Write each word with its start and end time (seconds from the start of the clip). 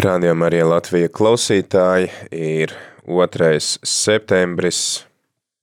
Rādījumā 0.00 0.46
arī 0.48 0.60
Latvija 0.64 1.10
klausītāji 1.12 2.06
ir 2.32 2.70
2. 3.04 3.48
septembris, 3.84 5.02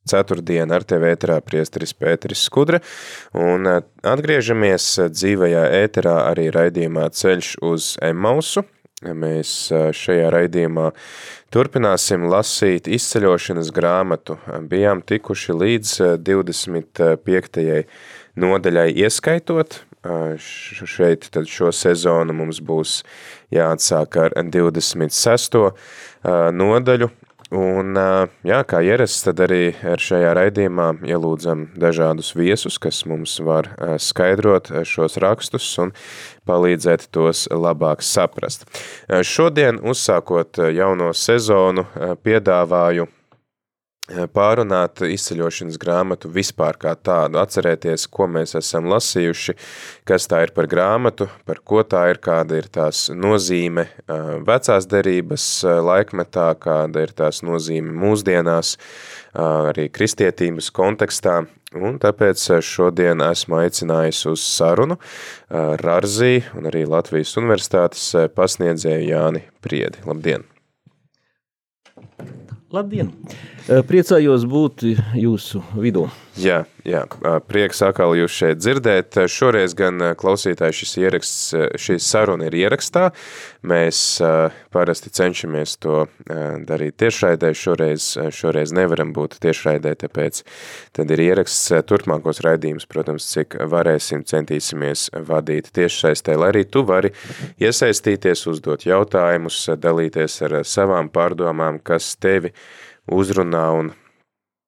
ceturtdiena 0.05 0.77
ar 0.77 0.85
tevi 0.85 1.09
ēterā 1.09 1.39
priesteris 1.41 1.95
Pēteris 1.97 2.43
Skudra, 2.45 2.77
un 3.33 3.65
eh, 3.71 3.79
atgriežamies 4.05 4.91
dzīvajā 5.15 5.63
ēterā 5.79 6.13
arī 6.27 6.51
raidījumā 6.53 7.07
Ceļš 7.17 7.55
uz 7.65 7.89
Emausu. 8.05 8.61
Mēs 9.09 9.55
eh, 9.71 9.89
šajā 9.95 10.29
raidījumā 10.35 10.91
turpināsim 11.53 12.29
lasīt 12.29 12.91
izceļošanas 12.93 13.73
grāmatu. 13.73 14.37
Bijām 14.69 15.01
tikuši 15.01 15.57
līdz 15.63 15.97
25. 16.29 17.65
Eh, 17.65 17.89
nodaļai 18.37 18.91
ieskaitot, 19.01 19.81
šeit 20.37 21.29
tad 21.33 21.49
šo 21.51 21.71
sezonu 21.75 22.35
mums 22.37 22.59
būs 22.63 23.01
jāatsāk 23.53 24.19
ar 24.21 24.35
26. 24.37 25.63
nodaļu, 26.53 27.09
Un, 27.47 27.95
jā, 28.43 28.57
kā 28.67 28.81
ierasts, 28.83 29.21
tad 29.23 29.39
arī 29.45 29.69
ar 29.87 30.01
šajā 30.03 30.33
raidījumā 30.35 30.89
ielūdzam 31.07 31.69
dažādus 31.79 32.33
viesus, 32.35 32.75
kas 32.75 33.05
mums 33.07 33.37
var 33.39 33.69
skaidrot 34.03 34.67
šos 34.83 35.15
rakstus 35.23 35.69
un 35.79 35.93
palīdzēt 36.47 37.07
tos 37.15 37.45
labāk 37.47 38.03
saprast. 38.03 38.67
Šodien, 39.23 39.79
uzsākot 39.79 40.59
jauno 40.75 41.13
sezonu, 41.15 41.87
piedāvāju 42.19 43.07
pārunāt 44.07 45.01
izceļošanas 45.03 45.77
grāmatu 45.81 46.29
vispār 46.31 46.77
kā 46.79 46.93
tādu, 46.95 47.39
atcerēties, 47.41 48.07
ko 48.11 48.27
mēs 48.31 48.55
esam 48.59 48.87
lasījuši, 48.91 49.55
kas 50.07 50.29
tā 50.31 50.45
ir 50.45 50.53
par 50.55 50.69
grāmatu, 50.71 51.27
par 51.47 51.59
ko 51.59 51.83
tā 51.83 52.07
ir, 52.13 52.21
kāda 52.23 52.61
ir 52.61 52.69
tās 52.71 53.07
nozīme 53.11 53.87
vecās 54.47 54.87
derības 54.87 55.47
laikmetā, 55.89 56.49
kāda 56.63 57.05
ir 57.05 57.13
tās 57.17 57.43
nozīme 57.45 57.93
mūsdienās, 58.05 58.77
arī 59.35 59.89
kristietības 59.93 60.71
kontekstā, 60.75 61.41
un 61.77 61.99
tāpēc 62.01 62.47
šodien 62.63 63.21
esmu 63.27 63.59
aicinājis 63.59 64.23
uz 64.31 64.43
sarunu 64.55 64.97
Rarzī 65.83 66.39
un 66.55 66.71
arī 66.71 66.87
Latvijas 66.87 67.35
universitātes 67.39 68.13
pasniedzēju 68.37 69.09
Jāni 69.11 69.43
Priedi. 69.61 70.07
Labdien! 70.07 70.47
Labdien! 72.77 73.09
Priecājos 73.67 74.45
būt 74.47 74.85
jūsu 75.17 75.59
vidū. 75.75 76.05
Jā, 76.37 76.61
jā, 76.85 77.01
prieks 77.49 77.81
atkal 77.83 78.13
jūs 78.15 78.31
šeit 78.31 78.59
dzirdēt. 78.61 79.17
Šoreiz 79.27 79.73
gan 79.75 79.99
klausītāji 80.15 80.75
šis 80.77 80.93
ieraksts, 81.01 81.39
šī 81.81 81.97
saruna 81.99 82.45
ir 82.47 82.55
ierakstā. 82.55 83.09
Mēs 83.67 84.21
parasti 84.71 85.11
cenšamies 85.17 85.73
to 85.83 86.05
darīt 86.69 86.99
tiešraidē, 87.01 87.49
šoreiz, 87.57 88.05
šoreiz 88.37 88.71
nevaram 88.77 89.11
būt 89.17 89.39
tiešraidē, 89.43 89.95
tāpēc 90.05 90.43
tad 90.95 91.11
ir 91.17 91.25
ieraksts 91.25 91.73
turpmākos 91.89 92.39
raidījumus, 92.45 92.87
protams, 92.87 93.27
cik 93.33 93.57
varēsim, 93.73 94.23
centīsimies 94.29 95.09
vadīt 95.27 95.73
tiešsaistē, 95.75 96.37
lai 96.39 96.53
arī 96.53 96.63
tu 96.69 96.85
vari 96.87 97.11
iesaistīties, 97.59 98.45
uzdot 98.53 98.87
jautājumus, 98.87 99.65
dalīties 99.81 100.39
ar 100.47 100.59
savām 100.63 101.11
pārdomām, 101.11 101.81
kas 101.83 102.13
tevi 102.21 102.53
uzrunā 103.11 103.65
un 103.79 103.95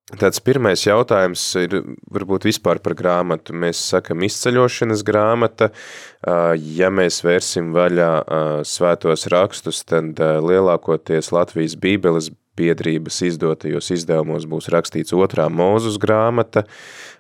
Tāds 0.10 0.42
pirmais 0.42 0.82
jautājums 0.82 1.42
ir 1.62 1.76
varbūt 2.10 2.48
vispār 2.48 2.80
par 2.82 2.96
grāmatu. 2.98 3.54
Mēs 3.54 3.78
sakam 3.92 4.24
izceļošanas 4.26 5.04
grāmata. 5.06 5.68
Ja 6.58 6.90
mēs 6.90 7.20
vērsim 7.22 7.70
vaļā 7.76 8.10
svētos 8.66 9.28
rakstus, 9.30 9.84
tad 9.86 10.18
lielākoties 10.18 11.30
Latvijas 11.36 11.78
bībeles 11.78 12.32
biedrības 12.58 13.22
izdotajos 13.30 13.92
izdevumos 13.94 14.48
būs 14.50 14.72
rakstīts 14.74 15.14
otrā 15.14 15.46
mūzus 15.54 16.00
grāmata. 16.02 16.66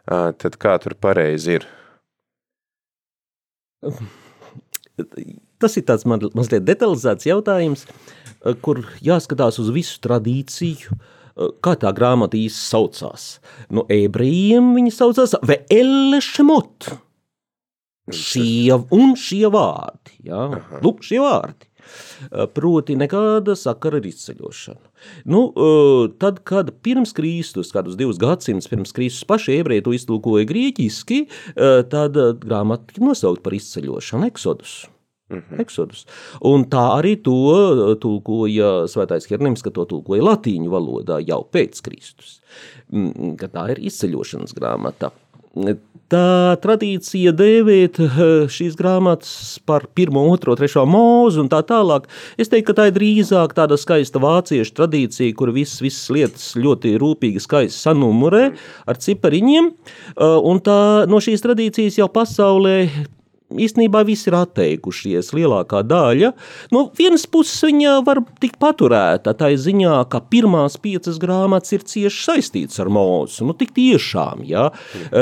Tad 0.09 0.57
kā 0.57 0.73
tur 0.81 0.97
pareizi 0.97 1.59
ir? 1.59 1.69
Tas 5.59 5.75
ir 5.75 5.83
tāds 5.87 6.07
mazliet 6.07 6.63
detalizēts 6.63 7.27
jautājums, 7.27 7.85
kur 8.63 8.85
jāskatās 9.03 9.59
uz 9.59 9.71
visu 9.75 9.99
tradīciju, 10.05 10.95
uh, 10.95 11.17
kā 11.63 11.75
tā 11.79 11.91
grāmata 11.95 12.37
īsti 12.39 12.65
saucās. 12.65 13.29
No 13.73 13.85
ebrejiem 13.91 14.73
viņa 14.75 14.95
saucās 14.95 15.37
Ve'elle 15.45 16.21
Shemot. 16.23 16.91
Šie 18.09 18.73
un 18.95 19.13
šie 19.19 19.45
vārdi. 19.53 20.15
Jā, 20.31 20.47
lūk, 20.81 21.03
šie 21.05 21.21
vārdi. 21.21 21.67
Proti, 22.53 22.95
nekāda 22.99 23.55
sakara 23.57 23.97
ar 24.01 24.05
izceļošanu. 24.05 24.81
Nu, 25.29 25.41
tad, 26.21 26.41
kad 26.45 26.69
pirms 26.85 27.15
Kristus, 27.17 27.71
kādus 27.73 27.97
divus 27.97 28.19
gadsimtus 28.21 28.69
pirms 28.69 28.93
Kristus 28.93 29.25
paši 29.29 29.57
ebreji 29.61 29.85
to 29.85 29.95
iztulkoja 29.97 30.49
grieķiski, 30.49 31.23
tad 31.93 32.19
grāmata 32.43 32.91
tika 32.91 33.05
nosaukt 33.09 33.45
par 33.45 33.57
izceļošanu, 33.57 34.29
Exodus. 34.29 34.81
Mm 35.29 35.41
-hmm. 35.41 35.61
Eksodus. 35.61 36.05
Un 36.41 36.65
tā 36.65 36.85
arī 36.97 37.15
to 37.21 37.31
uh, 37.31 37.95
tulkoja 37.97 38.87
Svētais 38.87 39.27
Hieronyms, 39.29 39.61
ka 39.61 39.69
to 39.69 39.85
tulkoja 39.85 40.23
latīņu 40.23 40.69
valodā 40.69 41.19
jau 41.27 41.45
pēc 41.51 41.81
Kristus, 41.81 42.41
mm, 42.91 43.35
ka 43.37 43.47
tā 43.47 43.71
ir 43.71 43.77
izceļošanas 43.79 44.53
grāmata. 44.57 45.11
Tā 46.09 46.57
tradīcija 46.61 47.31
dēvēt 47.31 47.99
uh, 47.99 48.17
šīs 48.49 48.75
grāmatas 48.77 49.59
par 49.65 49.85
pirmo, 49.93 50.23
otro, 50.31 50.55
trešo 50.55 50.85
mūzu 50.85 51.43
un 51.43 51.49
tā 51.49 51.61
tālāk. 51.61 52.07
Es 52.37 52.49
teiktu, 52.49 52.73
ka 52.73 52.81
tā 52.81 52.87
ir 52.87 52.95
drīzāk 52.97 53.53
tāda 53.53 53.77
skaista 53.77 54.19
vāciešu 54.19 54.73
tradīcija, 54.73 55.35
kur 55.35 55.51
visas, 55.51 55.81
visas 55.81 56.09
lietas 56.09 56.55
ļoti 56.55 56.97
rūpīgi 56.97 57.39
skaisti 57.39 57.77
sanumurē 57.77 58.49
ar 58.87 58.97
cipariņiem. 58.97 59.69
Uh, 60.17 60.39
un 60.41 60.57
tā, 60.57 61.05
no 61.05 61.21
šīs 61.21 61.45
tradīcijas 61.45 62.01
jau 62.01 62.09
pasaulē 62.09 62.89
īstenībā 63.49 64.03
visi 64.07 64.29
ir 64.29 64.37
atteikušies, 64.39 65.31
lielākā 65.35 65.81
daļa. 65.87 66.33
No 66.73 66.85
vienas 66.97 67.25
puses 67.29 67.57
viņa 67.65 67.99
var 68.07 68.21
tikt 68.41 68.59
paturēta 68.61 69.33
tā 69.37 69.51
ziņā, 69.57 69.95
ka 70.11 70.21
pirmās 70.31 70.77
piecas 70.81 71.19
grāmatas 71.21 71.73
ir 71.75 71.85
cieši 71.89 72.25
saistītas 72.27 72.79
ar 72.83 72.91
mūzu, 72.93 73.47
nu 73.49 73.57
tik 73.57 73.73
tiešām, 73.77 74.45
jā, 74.49 74.69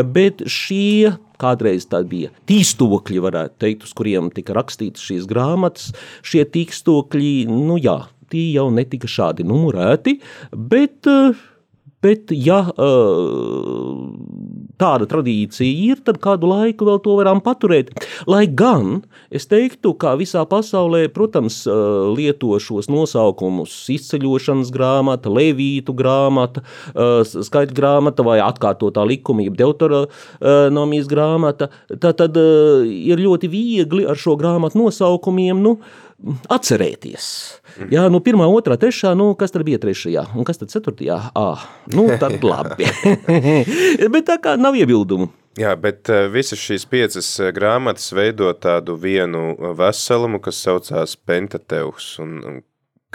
bet 0.03 0.43
šie 0.51 1.15
kādreiz 1.37 1.85
tādi 1.85 2.09
bija 2.15 2.29
tīstokļi, 2.49 3.19
varētu 3.21 3.61
teikt, 3.61 3.83
uz 3.85 3.93
kuriem 3.97 4.31
tika 4.33 4.55
rakstītas 4.57 5.03
šīs 5.05 5.27
grāmatas, 5.29 5.91
šie 6.25 6.47
tīstokļi, 6.49 7.35
nu 7.51 7.77
jā, 7.77 7.99
tie 8.33 8.47
jau 8.55 8.71
netika 8.73 9.09
šādi 9.11 9.45
numurēti, 9.47 10.17
bet 10.51 11.07
uh, 11.11 11.37
Bet, 12.01 12.29
ja 12.29 12.59
tāda 14.81 15.07
tradīcija 15.09 15.91
ir, 15.91 16.01
tad 16.05 16.19
kādu 16.23 16.49
laiku 16.51 16.87
vēl 16.87 17.01
to 17.03 17.17
varam 17.19 17.41
paturēt. 17.43 17.91
Lai 18.29 18.45
gan 18.47 19.01
es 19.33 19.47
teiktu, 19.49 19.93
ka 19.99 20.15
visā 20.19 20.43
pasaulē, 20.49 21.07
protams, 21.13 21.63
lieto 22.17 22.57
šos 22.61 22.89
nosaukumus 22.91 23.75
izceļošanas 23.93 24.71
grāmata, 24.73 25.31
levītu 25.33 25.95
grāmata, 25.97 26.63
skaita 26.93 27.75
grāmata 27.77 28.25
vai 28.27 28.39
atkārtotā 28.43 29.05
likumība, 29.07 29.57
deuteronomijas 29.63 31.09
grāmata, 31.11 31.71
tad, 31.97 32.17
tad 32.21 32.37
ir 32.37 33.21
ļoti 33.21 33.51
viegli 33.51 34.07
ar 34.07 34.19
šo 34.19 34.37
grāmatu 34.39 34.83
nosaukumiem, 34.85 35.61
nu, 35.63 35.77
atcerēties. 36.49 37.25
Jā, 37.93 38.07
nu, 38.11 38.21
pirmā, 38.25 38.47
otrā, 38.49 38.77
trešā, 38.81 39.13
nu, 39.17 39.31
kas 39.37 39.53
tad 39.53 39.65
bija 39.67 39.79
trešajā, 39.81 40.27
un 40.37 40.47
kas 40.47 40.61
tad 40.61 40.73
ceturtajā? 40.73 41.19
Ah, 41.37 41.67
nu, 41.93 42.07
tad 42.21 42.41
labi. 42.51 42.89
bet 44.13 44.25
tā 44.29 44.39
kā 44.41 44.55
nav 44.59 44.77
iebildumu. 44.79 45.29
Jā, 45.57 45.73
bet 45.81 46.09
eh, 46.13 46.27
visas 46.29 46.61
šīs 46.61 46.85
piecas 46.89 47.29
eh, 47.41 47.51
grāmatas 47.53 48.11
veido 48.13 48.51
tādu 48.53 48.97
vienu 49.01 49.55
veselumu, 49.77 50.41
kas 50.43 50.59
saucās 50.61 51.15
Pentateuks, 51.17 52.11
un 52.21 52.61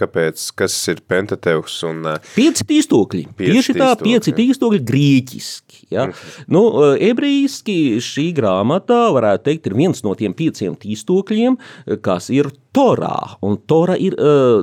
kāpēc, 0.01 0.45
kas 0.57 0.77
ir 0.91 1.03
Pentateuks 1.09 1.75
un... 1.89 2.07
Pieci 2.35 2.65
tīstokļi, 2.69 3.25
tieši 3.39 3.77
tā, 3.77 3.91
pieci 4.01 4.35
tīstokļi 4.37 4.81
grieķiski. 4.89 5.83
Ja? 5.93 6.07
Nu, 6.53 6.65
ebrejski 6.97 7.77
šī 8.03 8.31
grāmatā, 8.37 9.03
varētu 9.15 9.51
teikt, 9.51 9.69
ir 9.69 9.77
viens 9.79 10.03
no 10.07 10.15
tiem 10.19 10.35
pieciem 10.39 10.79
tīstokļiem, 10.81 11.59
kas 12.05 12.31
ir 12.33 12.51
Torā, 12.73 13.37
un 13.45 13.59
Tora 13.69 13.99
ir, 14.01 14.17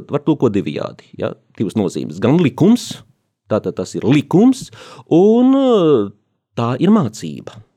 var 0.10 0.26
tulkot 0.26 0.56
divijādi, 0.56 1.12
ja? 1.22 1.36
divas 1.60 1.78
nozīmes, 1.78 2.22
gan 2.24 2.40
likums, 2.42 2.92
tātad 3.52 3.78
tas 3.78 3.94
ir 4.00 4.08
likums, 4.10 4.70
un 5.14 5.54
tā 6.58 6.74
ir 6.82 6.94
mācība. 6.94 7.69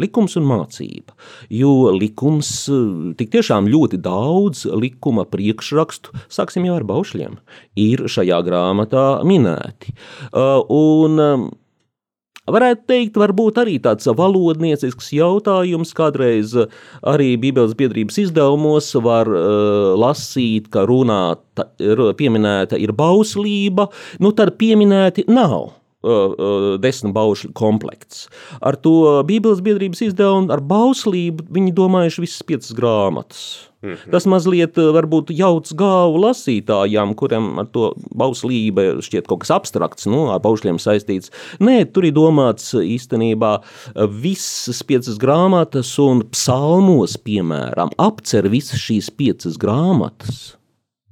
Likums 0.00 0.36
un 0.40 0.48
mācība. 0.48 1.14
Jo 1.52 1.92
likums, 1.94 2.50
tik 3.20 3.32
tiešām 3.34 3.68
ļoti 3.70 4.00
daudz 4.02 4.66
likuma 4.72 5.26
priekšrakstu, 5.28 6.14
sāksim 6.32 6.68
jau 6.68 6.78
ar 6.80 6.86
baušļiem, 6.88 7.38
ir 7.80 8.06
šajā 8.10 8.42
grāmatā 8.46 9.08
minēti. 9.28 9.96
Uh, 10.30 10.60
un 10.66 11.24
um, 11.24 11.50
Varētu 12.50 12.86
teikt, 12.88 13.18
varbūt 13.20 13.58
arī 13.62 13.76
tāds 13.82 14.08
valodniecisks 14.16 15.12
jautājums. 15.14 15.92
Kādreiz 15.94 16.54
arī 17.06 17.34
Bībeles 17.40 17.76
biedrības 17.78 18.18
izdevumos 18.24 18.90
var 19.04 19.30
uh, 19.30 19.92
lasīt, 20.00 20.70
ka 20.72 20.86
runāta, 20.88 21.68
pieminēta 22.18 22.80
ir 22.80 22.94
bauslība, 22.96 23.90
nu 24.24 24.32
tad 24.36 24.56
pieminēti 24.58 25.28
nav 25.30 25.79
desmit 26.80 27.12
baušļu 27.16 27.52
komplekts. 27.56 28.28
Ar 28.64 28.78
to 28.80 29.22
Bībeles 29.28 29.60
biedrības 29.64 30.00
izdevumu, 30.08 30.48
ar 30.52 30.62
bauslību, 30.64 31.50
viņi 31.52 31.74
domājuši 31.76 32.24
visas 32.24 32.46
piecas 32.46 32.72
grāmatas. 32.76 33.42
Mm 33.82 33.92
-hmm. 33.92 34.10
Tas 34.12 34.26
mazliet 34.26 34.76
varbūt 34.76 35.30
jauc 35.32 35.72
galvu 35.72 36.18
lasītājām, 36.20 37.14
kuriem 37.14 37.58
ar 37.58 37.66
to 37.66 37.94
bauslība 38.12 39.00
šķiet 39.00 39.26
kaut 39.26 39.40
kas 39.40 39.50
abstrakts, 39.50 40.06
nu, 40.06 40.28
ar 40.28 40.40
baušļiem 40.40 40.76
saistīts. 40.76 41.30
Nē, 41.60 41.92
tur 41.92 42.04
ir 42.04 42.12
domāts 42.12 42.74
īstenībā 42.74 43.60
visas 44.22 44.82
piecas 44.82 45.16
grāmatas 45.16 45.98
un 45.98 46.22
psalmos, 46.30 47.16
piemēram, 47.16 47.88
apcer 47.96 48.48
visas 48.48 48.80
šīs 48.80 49.10
piecas 49.10 49.56
grāmatas. 49.56 50.59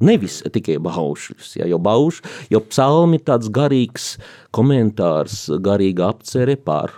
Nevis 0.05 0.41
tikai 0.55 0.79
baušļus, 0.83 1.56
ja, 1.59 1.67
jo, 1.67 1.79
bauš, 1.83 2.21
jo 2.53 2.61
psalmi 2.69 3.19
ir 3.19 3.25
tāds 3.27 3.50
garīgs 3.50 4.12
komentārs, 4.55 5.49
garīga 5.62 6.12
apcere 6.12 6.55
par, 6.55 6.93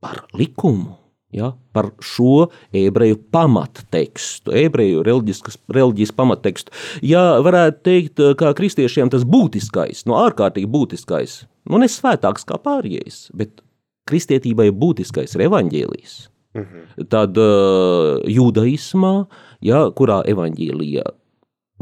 par 0.00 0.22
likumu, 0.36 0.94
ja, 1.36 1.50
par 1.76 1.90
šo 2.00 2.46
ebreju 2.72 3.18
pamattekstu, 3.34 4.54
ebreju 4.56 5.04
reliģijas 5.04 6.14
pamattekstu. 6.16 6.72
Ja 7.04 7.42
varētu 7.44 7.84
teikt, 7.84 8.24
kā 8.40 8.54
kristiešiem 8.56 9.12
tas 9.12 9.26
būtiskais, 9.28 10.06
no 10.08 10.16
ārkārtīgi 10.22 10.70
būtiskais, 10.72 11.42
nu 11.68 11.82
ne 11.82 11.90
svētāks 11.92 12.48
kā 12.48 12.56
pārējais, 12.62 13.26
bet 13.36 13.60
kristietībai 14.08 14.70
būtiskais 14.72 15.36
ir 15.36 15.44
evaņģēlijs. 15.50 16.16
-hmm. 16.56 17.08
Tad 17.12 17.36
uh, 17.36 18.22
jūdaismā, 18.24 19.14
ja, 19.60 19.90
kurā 19.92 20.22
evaņģēlijā 20.24 21.04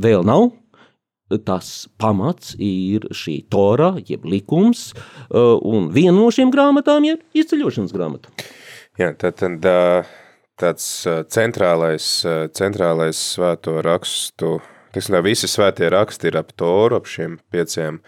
vēl 0.00 0.26
nav. 0.26 0.50
Tas 1.46 1.88
pamats 1.99 2.52
ir 2.62 3.08
šī 3.17 3.38
tora, 3.50 3.94
jeb 4.06 4.26
likums, 4.29 4.91
uh, 4.94 5.56
un 5.64 5.88
viena 5.91 6.12
no 6.19 6.29
šīm 6.31 6.52
grāmatām 6.52 7.06
ir 7.08 7.23
izceļošanas 7.35 7.94
grāmata. 7.96 8.31
Jā, 9.00 9.08
tad, 9.19 9.41
tad 9.41 9.64
tāds 10.61 10.85
centrālais, 11.35 12.05
centrālais 12.55 13.23
svēto 13.35 13.81
rakstu, 13.82 14.58
tiksim, 14.94 15.19
visi 15.26 15.50
svētie 15.50 15.88
raksti 15.91 16.31
ir 16.31 16.38
ap 16.38 16.52
toru, 16.55 17.00
ap 17.00 17.11
šiem 17.11 17.41
pieciem, 17.50 17.99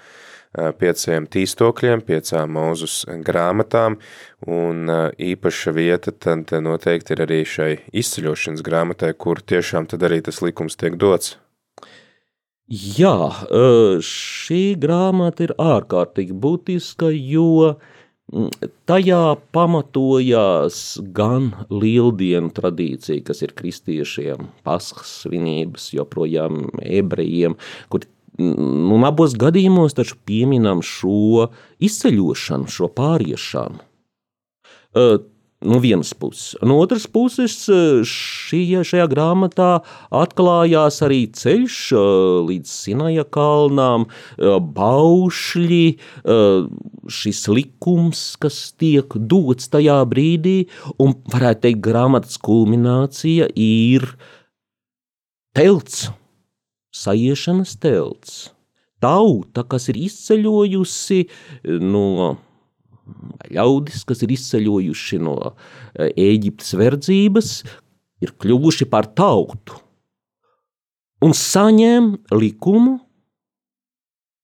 pieciem 0.78 1.26
tīstokļiem, 1.32 2.04
piecām 2.06 2.54
mūzus 2.54 3.00
grāmatām, 3.26 3.98
un 4.46 4.92
īpaša 5.18 5.74
vieta 5.76 6.14
tad 6.14 6.54
noteikti 6.62 7.16
ir 7.16 7.24
arī 7.26 7.40
šai 7.48 7.72
izceļošanas 7.90 8.62
grāmatai, 8.64 9.10
kur 9.18 9.42
tiešām 9.42 9.90
tad 9.90 10.06
arī 10.06 10.22
tas 10.28 10.40
likums 10.44 10.78
tiek 10.78 10.94
dots. 11.00 11.34
Jā, 12.66 13.46
šī 14.02 14.62
grāmata 14.82 15.44
ir 15.46 15.52
ārkārtīgi 15.62 16.34
būtiska, 16.34 17.12
jo 17.14 17.76
tajā 18.90 19.36
pamatojās 19.54 20.80
gan 21.14 21.52
lieldienu 21.70 22.50
tradīcija, 22.56 23.22
kas 23.28 23.44
ir 23.46 23.54
kristiešiem, 23.54 24.48
paskas 24.66 25.12
svinības, 25.22 25.92
joprojām 25.94 26.66
ebrejiem, 26.82 27.54
kur 27.86 28.02
nu, 28.42 28.98
abos 29.06 29.38
gadījumos 29.38 29.94
taču 29.94 30.18
pieminam 30.26 30.82
šo 30.82 31.46
izceļošanu, 31.78 32.66
šo 32.66 32.90
pāriešanu 32.98 33.78
no 35.64 35.78
vienas 35.80 36.12
puses. 36.14 36.54
No 36.62 36.78
otras 36.82 37.06
puses, 37.08 37.54
šie, 38.08 38.82
šajā 38.84 39.06
grāmatā 39.10 39.70
atklājās 40.14 41.00
arī 41.06 41.22
ceļš 41.32 41.78
līdz 42.46 42.72
Sinaja 42.72 43.24
kalnām, 43.32 44.06
baušļi, 44.76 45.84
šis 47.18 47.42
likums, 47.52 48.24
kas 48.42 48.60
tiek 48.78 49.16
dots 49.16 49.70
tajā 49.72 49.98
brīdī, 50.10 50.58
un 51.02 51.16
varētu 51.32 51.66
teikt, 51.68 51.84
grāmatas 51.88 52.36
kulminācija 52.42 53.48
ir 53.56 54.10
telts, 55.56 56.10
sajiešanas 56.92 57.78
telts. 57.80 58.36
Tauta, 59.00 59.60
kas 59.68 59.90
ir 59.92 59.98
izceļojusi 60.06 61.26
no 61.84 62.36
ļaudis, 63.52 64.04
kas 64.08 64.22
ir 64.24 64.34
izceļojuši 64.36 65.18
no 65.22 65.36
e, 65.42 66.08
Ēģiptes 66.10 66.76
verdzības, 66.78 67.50
ir 68.24 68.32
kļuvuši 68.40 68.88
par 68.90 69.10
tautu 69.16 69.76
un 71.24 71.34
saņem 71.36 72.14
likumu, 72.36 72.98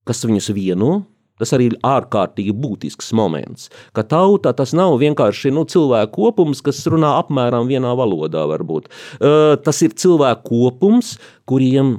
kas 0.09 0.25
viņus 0.26 0.53
vieno. 0.56 1.00
Tas 1.41 1.50
arī 1.56 1.73
ir 1.73 1.79
ārkārtīgi 1.82 2.53
būtisks 2.55 3.09
moments, 3.19 3.64
ka 3.97 4.05
tauta 4.06 4.53
tas 4.55 4.70
nav 4.76 4.93
vienkārši 5.00 5.50
nu, 5.50 5.65
cilvēku 5.67 6.12
kopums, 6.29 6.61
kas 6.62 6.85
runā 6.87 7.17
apmēram 7.19 7.67
vienā 7.67 7.97
valodā. 7.99 8.44
Varbūt. 8.47 8.87
Uh, 9.17 9.56
tas 9.65 9.81
ir 9.82 9.97
cilvēku 9.99 10.44
kopums, 10.53 11.17
kuriem 11.49 11.97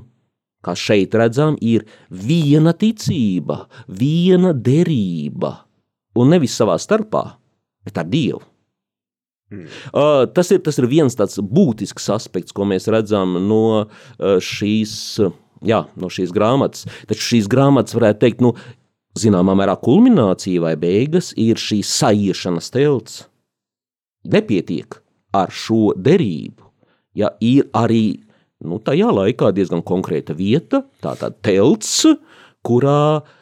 kā 0.63 0.75
šeit 0.79 1.15
redzam, 1.19 1.57
ir 1.59 1.83
viena 2.07 2.71
ticība, 2.77 3.65
viena 3.87 4.53
derība, 4.55 5.57
un 6.17 6.33
nevis 6.33 6.55
savā 6.57 6.77
starpā, 6.81 7.23
bet 7.85 7.97
ar 7.99 8.09
Dievu. 8.09 8.41
Mm. 9.53 9.67
Uh, 9.93 10.23
tas, 10.33 10.49
ir, 10.53 10.61
tas 10.65 10.79
ir 10.81 10.87
viens 10.89 11.13
tāds 11.17 11.37
būtisks 11.37 12.09
aspekts, 12.13 12.55
ko 12.55 12.65
mēs 12.65 12.87
redzam 12.89 13.35
no 13.47 13.65
uh, 13.83 14.37
šīs, 14.41 14.95
jā, 15.67 15.83
no 15.99 16.09
šīs 16.09 16.33
grāmatas. 16.33 16.87
Taču 17.09 17.27
šīs 17.33 17.49
grāmatas 17.51 17.97
varētu 17.97 18.23
teikt, 18.23 18.41
nu, 18.45 18.55
zināmā 19.19 19.53
mērā 19.57 19.75
kulminācija 19.81 20.63
vai 20.63 20.73
beigas 20.79 21.33
ir 21.37 21.61
šī 21.61 21.83
saiešanas 21.85 22.71
telts. 22.73 23.21
Nepietiek 24.23 24.97
ar 25.35 25.53
šo 25.53 25.91
derību, 25.99 26.63
ja 27.19 27.33
ir 27.43 27.67
arī 27.77 28.23
nu, 28.63 28.79
tajā 28.81 29.11
laikā 29.11 29.51
diezgan 29.53 29.83
konkrēta 29.85 30.33
vieta, 30.37 30.81
tātad 31.03 31.35
telts, 31.45 31.99
kurā 32.65 33.03
uh, 33.19 33.39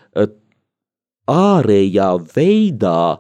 ārējā 1.30 2.10
veidā, 2.36 3.18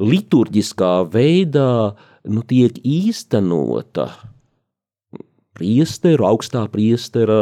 liturģiskā 0.00 0.92
veidā 1.12 1.94
nu, 2.24 2.42
tiek 2.46 2.78
īstenota 2.80 4.08
priesteru, 5.58 6.26
augstā 6.26 6.64
priestera 6.72 7.38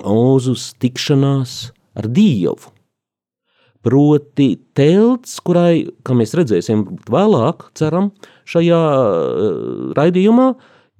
mūzus 0.00 0.72
tikšanās 0.82 1.70
ar 1.98 2.10
Dievu. 2.10 2.74
Proti 3.80 4.50
telts, 4.76 5.38
kurai, 5.40 5.86
kā 6.04 6.12
mēs 6.12 6.34
redzēsim 6.36 6.82
vēlāk, 7.08 7.70
ceram, 7.78 8.10
šajā 8.44 8.80
uh, 8.92 9.94
raidījumā, 9.96 10.50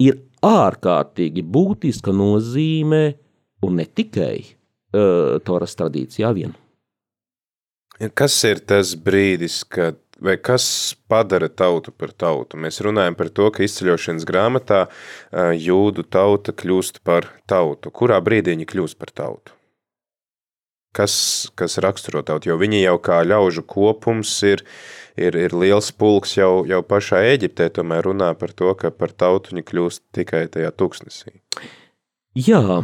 ir 0.00 0.16
ārkārtīgi 0.46 1.44
būtiska 1.44 2.14
nozīme 2.16 3.02
un 3.66 3.76
ne 3.82 3.84
tikai 3.84 4.38
uh, 4.40 5.36
Toras 5.44 5.76
tradīcijā 5.76 6.32
vien. 6.38 6.56
Kas 8.00 8.38
ir 8.48 8.62
tas 8.64 8.94
brīdis, 8.96 9.60
kad 9.68 9.98
vai 10.24 10.36
kas 10.40 10.96
padara 11.08 11.48
tautu 11.52 11.92
par 11.92 12.12
tautu? 12.16 12.56
Mēs 12.56 12.80
runājam 12.84 13.16
par 13.16 13.28
to, 13.28 13.50
ka 13.52 13.64
izceļošanas 13.64 14.24
grāmatā 14.28 14.86
jūdu 15.56 16.06
tauta 16.08 16.54
kļūst 16.56 17.02
par 17.04 17.28
tautu. 17.50 17.92
Kurā 17.92 18.20
brīdī 18.24 18.54
viņi 18.54 18.68
kļūst 18.72 19.00
par 19.00 19.12
tautu? 19.12 19.56
Kas, 20.96 21.14
kas 21.54 21.76
raksturo 21.84 22.24
tautu? 22.26 22.50
Jo 22.50 22.56
viņi 22.58 22.80
jau 22.82 22.96
kā 23.04 23.20
ļaužu 23.22 23.62
kopums 23.68 24.32
ir, 24.48 24.64
ir, 25.20 25.36
ir 25.36 25.52
liels 25.54 25.92
pulks 25.92 26.34
jau, 26.38 26.64
jau 26.66 26.80
pašā 26.82 27.20
Eģiptē, 27.34 27.68
tomēr 27.76 28.08
runā 28.08 28.32
par 28.40 28.56
to, 28.56 28.72
ka 28.80 28.90
par 28.90 29.12
tautu 29.12 29.52
viņi 29.54 29.66
kļūst 29.68 30.02
tikai 30.16 30.46
tajā 30.50 30.72
tūkstnesī. 30.74 31.36
Jā, 32.34 32.80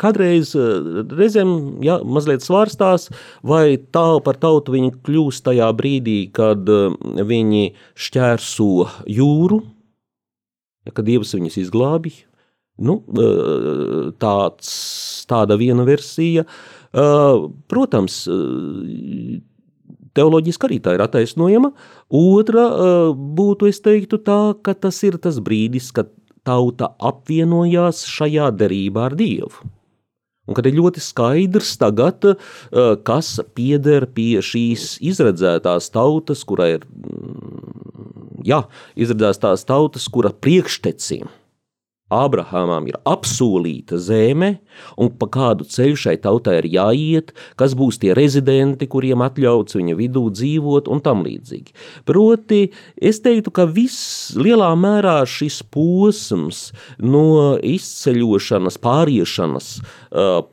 Kādreiz 0.00 0.54
reizēm 0.56 1.50
ja, 1.84 1.98
mazliet 2.00 2.40
svārstās, 2.40 3.10
vai 3.44 3.76
tā 3.92 4.06
par 4.24 4.38
tautu 4.40 4.72
viņi 4.72 4.94
kļūst 5.04 5.44
tajā 5.50 5.68
brīdī, 5.76 6.22
kad 6.32 6.64
viņi 7.28 7.66
šķērso 8.00 8.70
jūru, 9.12 9.60
ja, 10.88 10.94
kad 10.96 11.04
Dievs 11.04 11.36
viņus 11.36 11.60
izglābi. 11.66 12.14
Nu, 12.80 13.02
tāds, 14.16 14.70
tāda 15.28 15.58
viena 15.60 15.84
versija. 15.84 16.46
Protams, 17.68 18.22
teoloģiski 20.16 20.66
arī 20.70 20.78
tā 20.80 20.94
ir 20.96 21.04
attaisnojama. 21.04 21.74
Otra 22.08 22.64
būtu, 23.12 23.68
es 23.68 23.84
teiktu 23.84 24.16
tā, 24.24 24.40
ka 24.64 24.72
tas 24.72 24.96
ir 25.04 25.20
tas 25.20 25.42
brīdis, 25.44 25.92
kad 25.92 26.08
tauta 26.46 26.92
apvienojās 26.98 28.04
šajā 28.08 28.50
derībā 28.56 29.10
ar 29.10 29.18
Dievu. 29.18 29.70
Un 30.50 30.56
kad 30.58 30.66
ir 30.66 30.74
ļoti 30.74 31.02
skaidrs 31.04 31.76
tagad, 31.78 32.24
eh, 32.26 32.96
kas 33.06 33.38
pieder 33.54 34.06
pie 34.06 34.40
šīs 34.42 34.98
izredzētās 34.98 35.90
tautas, 35.94 36.42
kura 36.44 36.66
ir, 36.74 36.86
mm, 36.90 38.42
jā, 38.44 38.64
izredzētās 38.96 39.64
tautas, 39.64 40.08
kura 40.08 40.30
priekštecim 40.30 41.28
Ābrahamam 42.10 42.88
ir 42.90 42.96
apsolīta 43.06 43.98
zeme, 44.02 44.56
un 44.98 45.12
pa 45.14 45.28
kādu 45.30 45.66
ceļu 45.68 45.98
šai 46.04 46.16
tautai 46.22 46.56
ir 46.58 46.66
jāiet, 46.72 47.32
kas 47.60 47.76
būs 47.78 48.00
tie 48.02 48.14
rezidenti, 48.18 48.88
kuriem 48.90 49.22
atļauts 49.22 49.78
viņa 49.78 49.94
vidū 49.98 50.24
dzīvot, 50.34 50.90
un 50.90 51.02
tam 51.04 51.22
līdzīgi. 51.26 51.74
Proti, 52.08 52.62
es 52.98 53.22
teiktu, 53.22 53.52
ka 53.54 53.68
viss 53.70 54.34
lielā 54.38 54.72
mērā 54.74 55.20
šis 55.28 55.60
posms 55.70 56.62
no 56.98 57.56
izceļošanas, 57.62 58.78
pāriešanas 58.82 59.70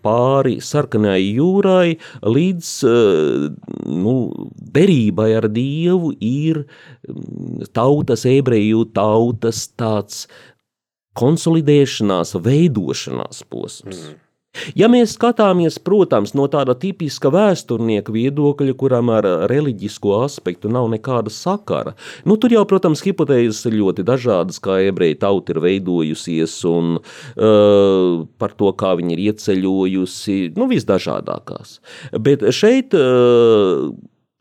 pāri 0.05 0.57
sarkanai 0.61 1.19
jūrai 1.23 1.97
līdz 2.21 2.73
nu, 3.97 4.17
derībai 4.77 5.31
ar 5.39 5.49
Dievu 5.49 6.13
ir 6.21 6.63
tautas, 7.73 8.27
ebreju 8.29 8.85
tautas 8.93 9.65
tāds 9.77 10.27
konsolidēšanās, 11.17 12.37
veidošanās 12.45 13.43
posms. 13.49 14.05
Mm. 14.05 14.23
Ja 14.77 14.87
mēs 14.91 15.13
skatāmies, 15.17 15.77
protams, 15.83 16.33
no 16.37 16.47
tāda 16.51 16.73
tipiska 16.79 17.29
vēsturnieka 17.33 18.13
viedokļa, 18.13 18.73
kuram 18.79 19.11
ar 19.13 19.27
reliģisko 19.51 20.15
aspektu 20.23 20.71
nav 20.73 20.89
nekāda 20.93 21.31
sakara, 21.33 21.93
nu, 22.27 22.37
tur 22.41 22.55
jau, 22.55 22.63
protams, 22.69 23.03
hipotēzes 23.05 23.67
ir 23.69 23.77
ļoti 23.81 24.05
dažādas, 24.07 24.59
kā 24.63 24.79
ebreja 24.87 25.19
tauta 25.27 25.53
ir 25.53 25.61
veidojusies 25.63 26.57
un 26.69 26.97
uh, 26.99 28.25
par 28.41 28.57
to, 28.57 28.73
kā 28.79 28.95
viņi 28.99 29.17
ir 29.17 29.23
ieceļojusi, 29.29 30.39
nu, 30.57 30.69
visdažādākās. 30.73 31.79
Bet 32.17 32.45
šeit 32.55 32.97
uh, 32.97 33.89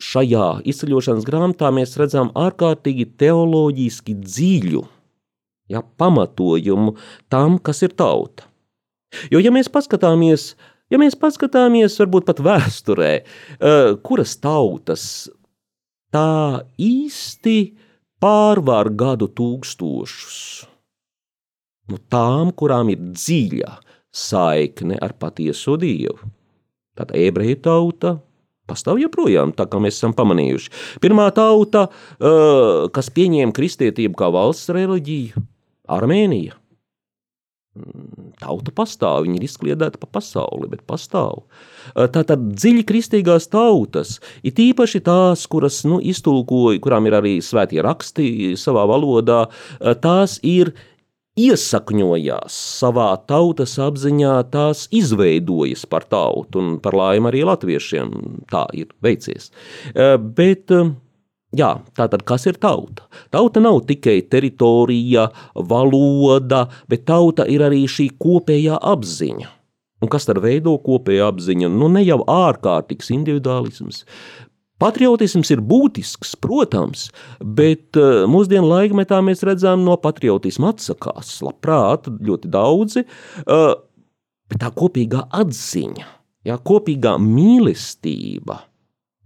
šajā 0.03 0.51
izceļošanas 0.69 1.29
grāmatā 1.29 1.73
mēs 1.75 1.97
redzam 2.01 2.33
ārkārtīgi 2.37 3.11
teoloģiski 3.21 4.17
dziļu 4.25 4.85
ja, 5.73 5.83
pamatojumu 5.83 6.97
tam, 7.33 7.59
kas 7.59 7.83
ir 7.87 7.95
tauta. 7.97 8.49
Jo, 9.31 9.41
ja 9.41 9.53
mēs 9.55 9.71
paskatāmies, 9.73 10.55
ja 10.93 11.01
mēs 11.01 11.17
paskatāmies 11.19 11.97
varbūt 12.03 12.27
pat 12.29 12.43
vēsturē, 12.45 13.13
uh, 13.23 13.97
kuras 14.05 14.37
tautas 14.43 15.07
tā 16.15 16.63
īsti 16.81 17.59
pārvar 18.23 18.91
gadu 18.97 19.29
tūkstošus, 19.29 20.39
nu, 21.93 22.01
tām, 22.11 22.53
kurām 22.57 22.91
ir 22.93 23.03
dziļa 23.15 23.77
saikne 24.17 24.99
ar 25.03 25.15
patieso 25.21 25.77
Dievu. 25.81 26.33
Tad 26.97 27.13
ebreju 27.13 27.59
tauta 27.61 28.15
pastāv 28.67 28.99
joprojām, 28.99 29.53
tā 29.55 29.69
kā 29.71 29.79
mēs 29.83 30.01
esam 30.01 30.15
pamanījuši. 30.17 30.73
Pirmā 31.05 31.29
tauta, 31.37 31.87
uh, 31.87 32.89
kas 32.95 33.13
pieņēma 33.15 33.55
kristietību 33.55 34.19
kā 34.19 34.31
valsts 34.35 34.73
reliģiju, 34.75 35.45
Armēnija. 35.93 36.57
Mm, 37.77 38.33
tauta 38.41 38.73
pastāv, 38.73 39.27
viņi 39.27 39.39
ir 39.39 39.47
izkliedēti 39.47 40.01
pa 40.01 40.09
pasauli, 40.19 40.69
bet 40.73 40.85
pastāv. 40.89 41.45
Tātad 41.93 42.49
dziļi 42.55 42.85
kristīgās 42.89 43.51
tautas, 43.53 44.17
it 44.47 44.61
īpaši 44.63 45.03
tās, 45.05 45.45
kuras 45.51 45.83
nu, 45.89 46.01
iztulkoja, 46.01 46.81
kurām 46.85 47.09
ir 47.09 47.19
arī 47.21 47.37
svētie 47.45 47.83
raksti 47.85 48.55
savā 48.61 48.87
valodā, 48.89 49.45
tās 50.01 50.39
ir 50.47 50.73
iesakņojās 51.37 52.57
savā 52.81 53.11
tautas 53.29 53.77
apziņā, 53.83 54.37
tās 54.53 54.87
izveidojas 54.95 55.85
par 55.91 56.07
tautu, 56.09 56.63
un 56.63 56.79
par 56.81 56.97
laimi 56.97 57.29
arī 57.29 57.45
latviešiem 57.45 58.15
tā 58.53 58.65
ir 58.77 58.89
veicies. 59.05 59.51
Bet 60.39 60.73
Jā, 61.57 61.71
tātad 61.97 62.25
kas 62.27 62.45
ir 62.51 62.59
tauta? 62.61 63.07
Tauta 63.33 63.63
nav 63.63 63.85
tikai 63.89 64.19
teritorija, 64.29 65.29
valoda, 65.55 66.67
bet 66.91 67.07
tauta 67.09 67.47
ir 67.49 67.63
arī 67.65 67.85
šī 67.89 68.11
kopējā 68.21 68.77
apziņa. 68.83 69.53
Un 70.05 70.11
kas 70.13 70.29
tad 70.29 70.43
veido 70.45 70.75
kopēju 70.85 71.25
apziņu? 71.31 71.71
Nu, 71.73 71.89
ne 71.93 72.03
jau 72.05 72.19
ārkārtīgs 72.29 73.09
individuālisms. 73.15 74.03
Patriotisms 74.83 75.49
ir 75.55 75.63
būtisks, 75.65 76.35
protams, 76.43 77.07
bet 77.41 77.97
uh, 77.97 78.27
mūsdienu 78.29 78.69
laikmetā 78.69 79.23
mēs 79.25 79.41
redzam, 79.49 79.87
no 79.87 79.97
patriotisma 79.97 80.75
atsakās 80.75 81.39
labprāt 81.47 82.11
ļoti 82.11 82.53
daudzi, 82.53 83.07
uh, 83.47 83.71
bet 84.53 84.61
tā 84.61 84.69
kopīgā 84.77 85.25
atziņa, 85.41 86.11
jā, 86.51 86.59
kopīgā 86.61 87.17
mīlestība 87.23 88.61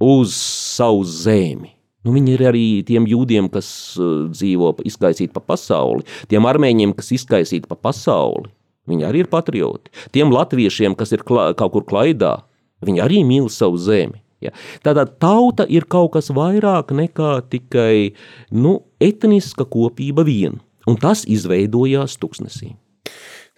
uz 0.06 0.38
savu 0.38 1.02
zemi 1.02 1.74
Nu, 2.06 2.14
viņi 2.16 2.32
ir 2.36 2.46
arī 2.48 2.64
tiem 2.88 3.04
jūdiem, 3.08 3.50
kas 3.52 3.68
uh, 4.00 4.30
dzīvo 4.32 4.72
izkaisīti 4.88 5.34
pa 5.34 5.42
pasauli, 5.44 6.06
tiem 6.32 6.48
armēņiem, 6.48 6.94
kas 6.96 7.12
izkaisīti 7.18 7.68
pa 7.68 7.76
pasauli. 7.76 8.48
Viņi 8.88 9.06
arī 9.06 9.24
ir 9.24 9.28
patrioti. 9.30 9.92
Tiem 10.14 10.32
latviešiem, 10.32 10.96
kas 10.98 11.12
ir 11.12 11.22
klā, 11.26 11.50
kaut 11.58 11.74
kur 11.74 11.84
klaidā, 11.86 12.40
viņi 12.86 13.04
arī 13.04 13.20
mīl 13.28 13.50
savu 13.52 13.78
zemi. 13.78 14.22
Ja? 14.40 14.54
Tātad 14.84 15.18
tauta 15.20 15.66
ir 15.68 15.84
kaut 15.84 16.14
kas 16.16 16.32
vairāk 16.32 16.94
nekā 16.96 17.34
tikai 17.52 18.16
nu, 18.50 18.80
etniska 19.00 19.68
kopība 19.68 20.24
vien, 20.24 20.58
un 20.88 20.96
tas 21.00 21.26
izveidojās 21.28 22.16
tuksnesī. 22.20 22.72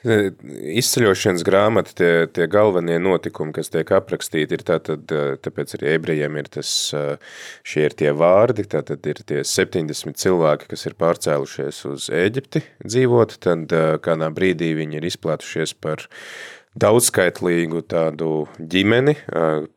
Izceļošanas 0.03 1.45
grāmata, 1.47 1.93
tie, 1.95 2.11
tie 2.35 2.49
galvenie 2.51 2.97
notikumi, 2.99 3.55
kas 3.55 3.71
tiek 3.71 3.93
aprakstīti, 3.95 4.59
ir 4.59 4.65
tātad, 4.67 5.05
tāpēc 5.45 5.77
arī 5.79 5.93
ebrejiem 5.95 6.39
ir 6.41 6.49
tas, 6.59 6.73
šie 7.63 7.85
ir 7.87 7.95
tie 7.99 8.11
vārdi, 8.11 8.67
tātad 8.73 9.07
ir 9.07 9.23
tie 9.29 9.45
70 9.47 10.19
cilvēki, 10.19 10.67
kas 10.73 10.89
ir 10.91 10.99
pārcēlušies 10.99 11.85
uz 11.93 12.09
Ēģipti 12.11 12.65
dzīvot, 12.83 13.39
tad 13.47 13.77
kādā 14.03 14.33
brīdī 14.35 14.73
viņi 14.81 14.99
ir 14.99 15.09
izplātušies 15.13 15.77
par 15.79 16.03
daudzskaitlīgu 16.83 17.85
tādu 17.87 18.49
ģimeni, 18.59 19.15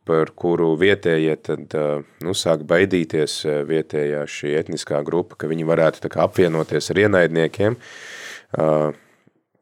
par 0.08 0.34
kuru 0.34 0.72
vietējie 0.80 1.38
tad, 1.44 1.80
nu, 2.24 2.34
sāk 2.34 2.66
baidīties 2.66 3.42
vietējā 3.68 4.26
šī 4.26 4.58
etniskā 4.58 5.04
grupa, 5.06 5.38
ka 5.38 5.50
viņi 5.50 5.68
varētu 5.68 6.06
tā 6.06 6.10
kā 6.10 6.24
apvienoties 6.26 6.90
ar 6.90 7.02
ienaidniekiem, 7.06 7.76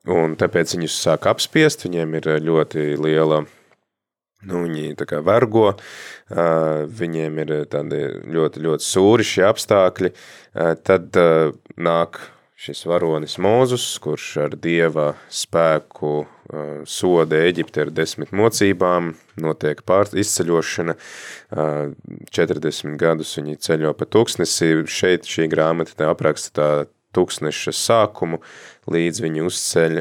Un 0.04 0.34
tāpēc 0.36 0.74
viņus 0.76 0.98
sāk 1.06 1.28
apspiest, 1.30 1.86
viņiem 1.86 2.18
ir 2.18 2.28
ļoti 2.44 2.90
liela, 3.00 3.40
nu, 4.44 4.60
viņi 4.66 4.92
tā 5.00 5.06
kā 5.08 5.22
vergo, 5.24 5.70
viņiem 7.00 7.40
ir 7.40 7.54
tādi 7.72 8.02
ļoti, 8.34 8.64
ļoti 8.66 8.84
sūri 8.84 9.24
šie 9.24 9.46
apstākļi, 9.48 10.12
tad 10.84 11.16
nāk 11.80 12.20
šis 12.64 12.84
varonis 12.86 13.38
Mūzus, 13.42 13.86
kurš 14.04 14.26
ar 14.44 14.54
dieva 14.60 15.14
spēku 15.32 16.26
soda 16.88 17.40
Eģipte 17.48 17.86
ar 17.86 17.92
desmit 17.92 18.32
mocībām, 18.36 19.14
notiek 19.40 19.80
pār 19.88 20.12
izceļošana, 20.12 20.98
40 22.36 23.00
gadus 23.00 23.32
viņi 23.40 23.56
ceļo 23.64 23.94
pa 23.96 24.08
tūkstnesi, 24.08 24.84
šeit 24.84 25.28
šī 25.28 25.48
grāmata 25.52 26.12
apraksta 26.12 26.54
tā 26.60 26.68
tūkstneša 27.14 27.74
sākumu, 27.78 28.40
līdz 28.90 29.22
viņi 29.24 29.44
uzceļ 29.46 29.98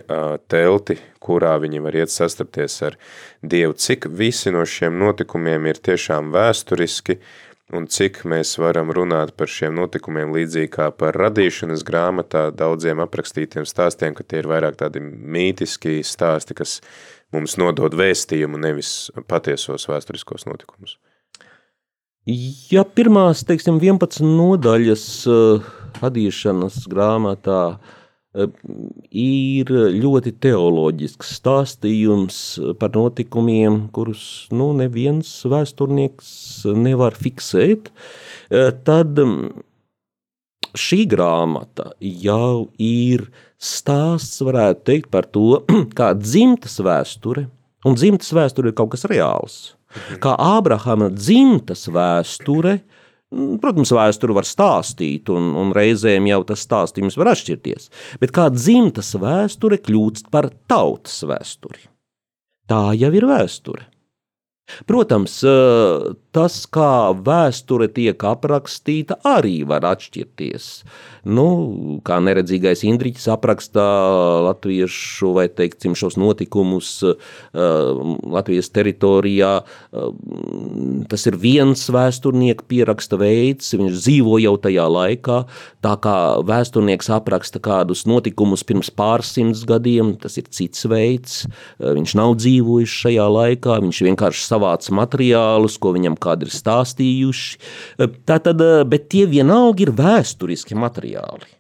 telti, 0.52 0.98
kurā 1.24 1.56
viņi 1.64 1.82
var 1.86 1.98
iet 2.02 2.12
sastapties 2.12 2.82
ar 2.90 2.98
Dievu. 3.42 3.78
Cik 3.80 4.10
visi 4.12 4.52
no 4.52 4.66
šiem 4.68 5.00
notikumiem 5.00 5.70
ir 5.72 5.80
tiešām 5.84 6.34
vēsturiski, 6.36 7.20
un 7.74 7.88
cik 7.90 8.22
mēs 8.30 8.58
varam 8.62 8.92
runāt 8.94 9.34
par 9.40 9.50
šiem 9.50 9.76
notikumiem 9.80 10.34
līdzīgi 10.36 10.72
kā 10.76 10.90
par 10.92 11.18
radīšanas 11.18 11.86
grāmatā 11.88 12.50
daudziem 12.54 13.02
aprakstītiem 13.06 13.66
stāstiem, 13.70 14.18
ka 14.18 14.28
tie 14.28 14.44
ir 14.44 14.52
vairāk 14.52 14.78
tādi 14.82 15.02
mītiski 15.04 16.02
stāsti, 16.06 16.58
kas 16.60 16.82
mums 17.34 17.58
nodod 17.58 17.96
vēstījumu, 17.98 18.60
nevis 18.62 19.10
patiesos 19.32 19.88
vēsturiskos 19.90 20.46
notikumus. 20.50 21.00
Ja 22.30 22.86
pirmās, 22.88 23.42
teiksim, 23.48 23.82
11 23.84 24.24
nodaļas 24.24 25.08
uh, 25.28 25.66
radīšanas 26.00 26.86
grāmatā 26.92 27.64
ir 28.34 29.70
ļoti 29.70 30.32
teoloģisks 30.42 31.36
stāstījums 31.38 32.38
par 32.82 32.90
notikumiem, 32.96 33.84
kurus 33.94 34.48
nu, 34.50 34.72
neviens 34.74 35.30
vēsturnieks 35.46 36.32
nevar 36.74 37.14
fiksēt, 37.14 37.92
tad 38.88 39.22
šī 40.74 41.04
grāmata 41.14 41.92
jau 42.02 42.72
ir 42.82 43.28
stāsts, 43.62 44.42
varētu 44.42 44.86
teikt, 44.90 45.12
par 45.14 45.30
to, 45.30 45.62
kā 46.00 46.14
dzimtas 46.18 46.80
vēsture, 46.82 47.46
un 47.86 48.00
dzimtas 48.00 48.34
vēsture 48.34 48.74
ir 48.74 48.78
kaut 48.80 48.96
kas 48.96 49.06
reāls. 49.12 49.62
Kā 50.24 50.34
Ābrahama 50.42 51.10
dzimtas 51.14 51.86
vēsture, 51.92 52.80
protams, 53.62 53.94
vēsturi 53.94 54.36
var 54.38 54.48
stāstīt, 54.48 55.32
un, 55.34 55.52
un 55.60 55.74
reizēm 55.76 56.28
jau 56.30 56.42
tas 56.50 56.66
stāstījums 56.66 57.18
var 57.20 57.34
atšķirties, 57.34 57.90
bet 58.22 58.34
kā 58.36 58.50
dzimtas 58.54 59.14
vēsture 59.22 59.80
kļūst 59.84 60.30
par 60.34 60.52
tautas 60.70 61.22
vēsturi. 61.30 61.88
Tā 62.70 62.94
jau 62.96 63.12
ir 63.14 63.28
vēsture. 63.28 63.88
Protams, 64.88 65.42
tas, 66.34 66.64
kā 66.66 67.14
vēsture 67.14 67.88
tiek 67.94 68.24
aprakstīta, 68.26 69.20
arī 69.28 69.62
var 69.70 69.86
atšķirties. 69.94 70.70
Nu, 71.24 71.46
kā 72.04 72.18
neredzīgais 72.20 72.82
Indriķis 72.84 73.30
apraksta 73.32 73.84
latviešu 74.44 75.32
vai 75.38 75.46
teiksim 75.48 75.96
šos 75.96 76.18
notikumus 76.20 76.90
uh, 77.08 77.16
Latvijas 78.34 78.72
teritorijā, 78.76 79.54
uh, 79.64 80.10
tas 81.12 81.24
ir 81.30 81.38
viens 81.40 81.86
vēsturnieka 81.94 82.68
pieraksta 82.68 83.20
veids, 83.22 83.72
viņš 83.78 84.02
dzīvo 84.02 84.42
jau 84.44 84.56
tajā 84.66 84.88
laikā, 84.98 85.38
tā 85.86 85.94
kā 86.04 86.18
vēsturnieks 86.44 87.12
apraksta 87.16 87.62
kādus 87.64 88.04
notikumus 88.10 88.66
pirms 88.68 88.92
pārsimts 88.92 89.64
gadiem, 89.70 90.16
tas 90.20 90.36
ir 90.42 90.50
cits 90.52 90.90
veids, 90.92 91.44
uh, 91.46 91.94
viņš 91.94 92.18
nav 92.20 92.36
dzīvojis 92.42 93.00
šajā 93.06 93.30
laikā, 93.38 93.80
viņš 93.86 94.04
vienkārši 94.10 94.44
savāc 94.50 94.92
materiālus, 94.92 95.80
ko 95.80 95.96
viņam 95.96 96.20
kādi 96.24 96.48
ir 96.48 96.54
stāstījuši. 96.54 97.60
Tātad, 98.30 98.64
bet 98.90 99.12
tie 99.14 99.28
vienalga 99.30 99.88
ir 99.88 99.94
vēsturiski 99.98 100.80
materiāli. 100.80 101.52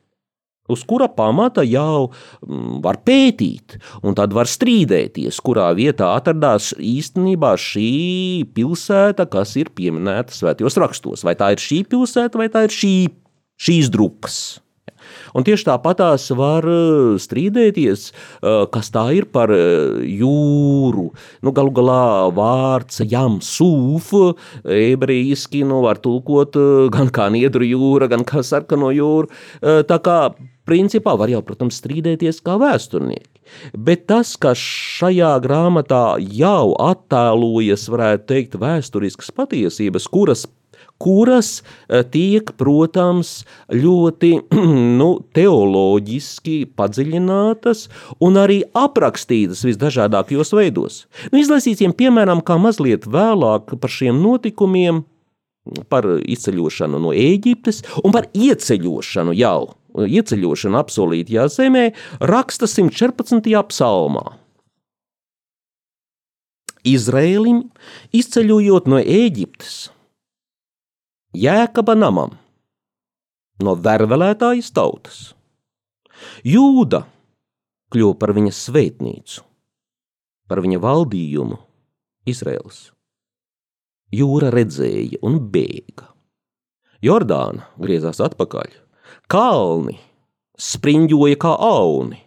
Uz 0.72 0.86
kura 0.88 1.10
pamata 1.12 1.64
jau 1.68 2.08
mm, 2.08 2.80
var 2.84 3.02
pētīt, 3.04 3.76
un 4.00 4.16
tad 4.16 4.32
var 4.32 4.48
strīdēties, 4.48 5.42
kurā 5.44 5.68
vietā 5.76 6.14
atradās 6.16 6.72
īstenībā 6.80 7.52
šī 7.60 7.90
pilsēta, 8.56 9.28
kas 9.28 9.58
ir 9.60 9.74
pieminēta 9.76 10.32
svētajos 10.32 10.80
rakstos. 10.80 11.26
Vai 11.28 11.36
tā 11.40 11.52
ir 11.52 11.64
šī 11.64 11.82
pilsēta, 11.92 12.40
vai 12.40 12.48
tā 12.54 12.64
ir 12.70 12.76
šī, 12.80 12.96
šīs 13.60 13.92
drupas. 13.92 14.40
Un 15.34 15.46
tieši 15.46 15.68
tāpatās 15.68 16.28
var 16.38 16.66
eh, 16.70 17.16
strīdēties, 17.22 18.06
eh, 18.12 18.64
kas 18.74 18.92
tā 18.94 19.06
ir 19.18 19.28
par 19.34 19.52
eh, 19.54 20.04
jūru. 20.20 21.10
Nu, 21.44 21.54
galu 21.56 21.74
galā 21.76 22.30
vārds 22.36 23.04
jam 23.10 23.40
sūf, 23.44 24.12
ebrejiski 24.64 25.64
nu, 25.68 25.82
var 25.86 26.02
tulkot 26.04 26.58
gan 26.94 27.12
kā 27.14 27.30
niedru 27.34 27.68
jūra, 27.68 28.10
gan 28.12 28.26
kā 28.28 28.44
sarkano 28.46 28.92
jūru. 28.94 29.32
Tā 29.62 29.98
kā 30.04 30.18
principā 30.68 31.16
var 31.20 31.32
jau, 31.32 31.42
protams, 31.46 31.80
strīdēties 31.82 32.42
kā 32.46 32.58
vēsturnieki. 32.62 33.30
Bet 33.76 34.08
tas, 34.10 34.34
ka 34.40 34.54
šajā 34.58 35.34
grāmatā 35.44 36.18
jau 36.24 36.74
attēlojas, 36.82 37.90
varētu 37.92 38.30
teikt, 38.32 38.60
vēsturiskas 38.62 39.34
patiesības, 39.36 40.08
kuras 40.12 40.46
kuras 41.04 41.62
eh, 41.62 42.04
tiek, 42.08 42.54
protams, 42.60 43.36
ļoti 43.72 44.34
nu, 45.00 45.10
teoloģiski 45.36 46.58
padziļinātas 46.80 47.88
un 48.24 48.40
arī 48.40 48.62
aprakstītas 48.78 49.66
visdažādākajos 49.68 50.54
veidos. 50.56 51.02
Nu, 51.32 51.42
izlasīsim, 51.44 51.96
piemēram, 51.98 52.44
kā 52.46 52.60
mazliet 52.62 53.10
vēlāk 53.10 53.76
par 53.80 53.92
šiem 53.92 54.24
notikumiem, 54.24 55.04
par 55.92 56.08
izceļošanu 56.20 57.00
no 57.00 57.14
Ēģiptes 57.16 57.82
un 58.04 58.14
par 58.16 58.28
ieceļošanu 58.36 59.36
jau, 59.40 59.74
ieceļošanu 59.96 60.80
apsolītajā 60.82 61.48
zemē, 61.54 61.86
raksta 62.20 62.68
114. 62.70 63.52
psalmā. 63.70 64.26
Izrēlim 66.84 67.62
izceļojot 68.12 68.90
no 68.92 69.00
Ēģiptes, 69.00 69.78
Jēkaba 71.34 71.96
namam 71.98 72.36
no 73.64 73.74
vervelētājas 73.74 74.70
tautas. 74.76 75.20
Jūda 76.46 77.04
kļuva 77.94 78.18
par 78.22 78.34
viņa 78.38 78.54
svētnīcu, 78.54 79.42
par 80.46 80.62
viņa 80.62 80.82
valdījumu 80.84 81.58
Izraels. 82.30 82.92
Jūra 84.14 84.52
redzēja 84.54 85.24
un 85.26 85.40
bēga. 85.50 86.12
Jordāna 87.04 87.66
griezās 87.82 88.22
atpakaļ, 88.24 88.70
kalni 89.26 89.98
spriņģoja 90.62 91.40
kā 91.42 91.56
auni, 91.58 92.22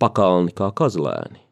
pakalni 0.00 0.56
kā 0.56 0.72
kazlēni. 0.72 1.42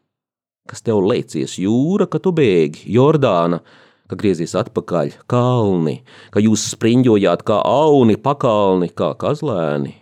Kas 0.65 0.81
tev 0.81 1.05
liecies 1.05 1.59
jūra, 1.61 2.09
ka 2.09 2.17
tu 2.17 2.33
bēgi, 2.33 2.87
Jordāna, 2.89 3.61
ka 4.09 4.17
griezies 4.19 4.53
atpakaļ, 4.57 5.15
kalni, 5.31 5.99
ka 6.33 6.43
jūs 6.43 6.67
spriņģojāt 6.75 7.45
kā 7.47 7.59
auni, 7.65 8.17
pakalni, 8.21 8.91
kā 8.93 9.13
kazlēni. 9.19 9.95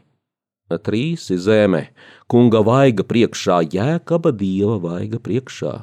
Trīs 0.83 1.27
ir 1.29 1.41
zeme, 1.43 1.81
kunga 2.31 2.63
vaiga 2.65 3.05
priekšā, 3.05 3.59
jēkaba 3.75 4.31
dieva 4.33 4.79
vaiga 4.81 5.19
priekšā, 5.21 5.73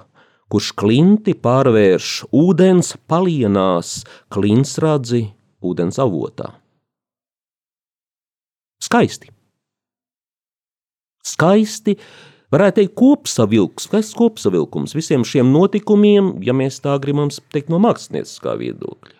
kurš 0.50 0.72
klinti 0.74 1.37
pārvērš, 1.38 2.14
ūdens 2.35 2.96
palienās, 3.06 4.00
klinsradzi 4.35 5.28
ūdens 5.62 6.00
avotā. 6.02 6.56
Skaisti! 8.80 9.30
Skaisti 11.20 11.94
varētu 12.54 12.80
teikt, 12.80 12.96
kopsavilks, 12.98 13.88
kas 13.92 14.12
kopsavilkums 14.18 14.94
visiem 14.96 15.24
šiem 15.26 15.52
notikumiem, 15.54 16.36
ja 16.44 16.54
mēs 16.56 16.80
tā 16.84 16.96
gribam 17.02 17.30
teikt 17.52 17.72
no 17.72 17.80
mākslinieckā 17.82 18.56
viedokļa. 18.60 19.16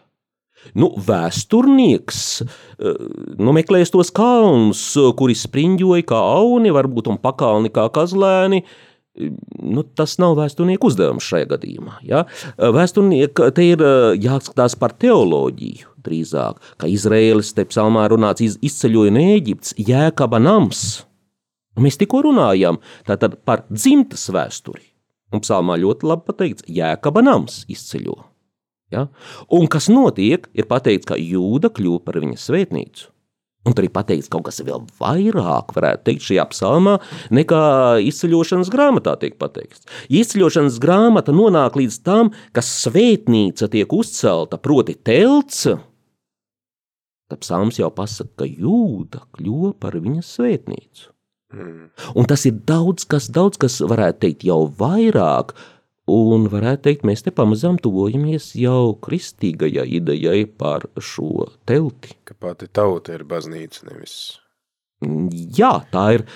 Nu, 0.77 0.90
vēsturnieks 1.01 2.21
eh, 2.43 3.01
nu, 3.40 3.55
meklēs 3.57 3.93
tos 3.95 4.12
kalnus, 4.14 4.83
kuri 5.16 5.37
spriņģoja 5.38 6.07
kā 6.11 6.21
auni, 6.37 6.73
varbūt 6.75 7.09
un 7.11 7.19
pakalni 7.23 7.73
kā 7.73 7.87
kazlēni. 7.95 8.62
Nu, 9.61 9.83
tas 9.99 10.14
nav 10.23 10.37
vēsturnieku 10.38 10.87
uzdevums 10.87 11.27
šajā 11.27 11.49
gadījumā. 11.51 11.97
Ja? 12.07 12.23
Vēsturnieki 12.61 13.51
te 13.57 13.66
ir 13.73 13.85
eh, 13.85 14.21
jāskatās 14.21 14.77
par 14.81 14.95
teoloģiju 15.01 15.88
drīzāk, 16.05 16.61
ka 16.81 16.88
Izraēlis 16.88 17.53
te 17.57 17.66
psalmā 17.69 18.07
runāts 18.12 18.61
izceļoja 18.61 19.16
no 19.16 19.31
Ēģiptes, 19.37 19.79
jēkaba 19.81 20.40
nams– 20.45 20.85
Mēs 21.79 22.01
tikko 22.01 22.25
runājām 22.27 22.81
par 23.47 23.67
dzimtas 23.71 24.27
vēsturi. 24.35 24.83
Un 25.31 25.45
psalmā 25.45 25.77
ļoti 25.79 26.09
labi 26.11 26.27
pateikts, 26.27 26.67
Jēkaba 26.67 27.23
nams 27.23 27.63
izceļo. 27.71 28.17
Ja? 28.91 29.07
Un 29.55 29.71
kas 29.71 29.87
notiek, 29.93 30.49
ir 30.51 30.67
pateikts, 30.71 31.07
ka 31.07 31.19
jūda 31.19 31.71
kļuva 31.71 32.03
par 32.09 32.19
viņa 32.19 32.39
svētnīcu. 32.43 33.11
Un 33.69 33.75
tur 33.77 33.85
ir 33.85 33.93
pateikts 33.93 34.31
kaut 34.33 34.47
kas 34.47 34.63
vēl 34.65 34.81
vairāk, 34.99 35.75
varētu 35.77 36.07
teikt, 36.07 36.25
šajā 36.25 36.47
psalmā, 36.49 36.95
nekā 37.37 37.61
izceļošanas 38.09 38.71
grāmatā 38.73 39.19
tiek 39.21 39.37
pateikts. 39.41 39.85
Izceļošanas 40.09 40.81
grāmata 40.81 41.35
nonāk 41.37 41.77
līdz 41.77 42.01
tam, 42.07 42.33
ka 42.57 42.65
svētnīca 42.65 43.69
tiek 43.71 43.93
uzcelta, 43.93 44.57
proti, 44.59 44.97
telts. 44.97 45.69
Tad 47.31 47.45
psalms 47.45 47.79
jau 47.79 47.93
pasaka, 47.95 48.43
ka 48.43 48.49
jūda 48.49 49.27
kļuva 49.37 49.75
par 49.79 50.01
viņa 50.01 50.25
svētnīcu. 50.25 51.10
Mm. 51.55 51.91
Un 52.15 52.31
tas 52.31 52.47
ir 52.47 52.59
daudz 52.69 53.07
kas, 53.11 53.29
daudz 53.33 53.59
kas 53.61 53.81
varētu 53.83 54.25
teikt 54.27 54.47
jau 54.47 54.63
vairāk, 54.81 55.55
un 56.11 56.47
varētu 56.51 56.87
teikt, 56.89 57.07
mēs 57.07 57.25
te 57.27 57.33
pamazām 57.35 57.79
tuvojamies 57.83 58.53
jau 58.59 58.95
kristīgajai 59.03 59.89
idejai 60.01 60.45
par 60.47 60.87
šo 60.99 61.49
telti. 61.69 62.15
Ka 62.27 62.39
pati 62.39 62.71
tauta 62.71 63.15
ir 63.17 63.27
baznīca, 63.29 63.89
nevis 63.91 64.21
Jā, 65.01 65.71
tā 65.89 66.03
ir, 66.19 66.27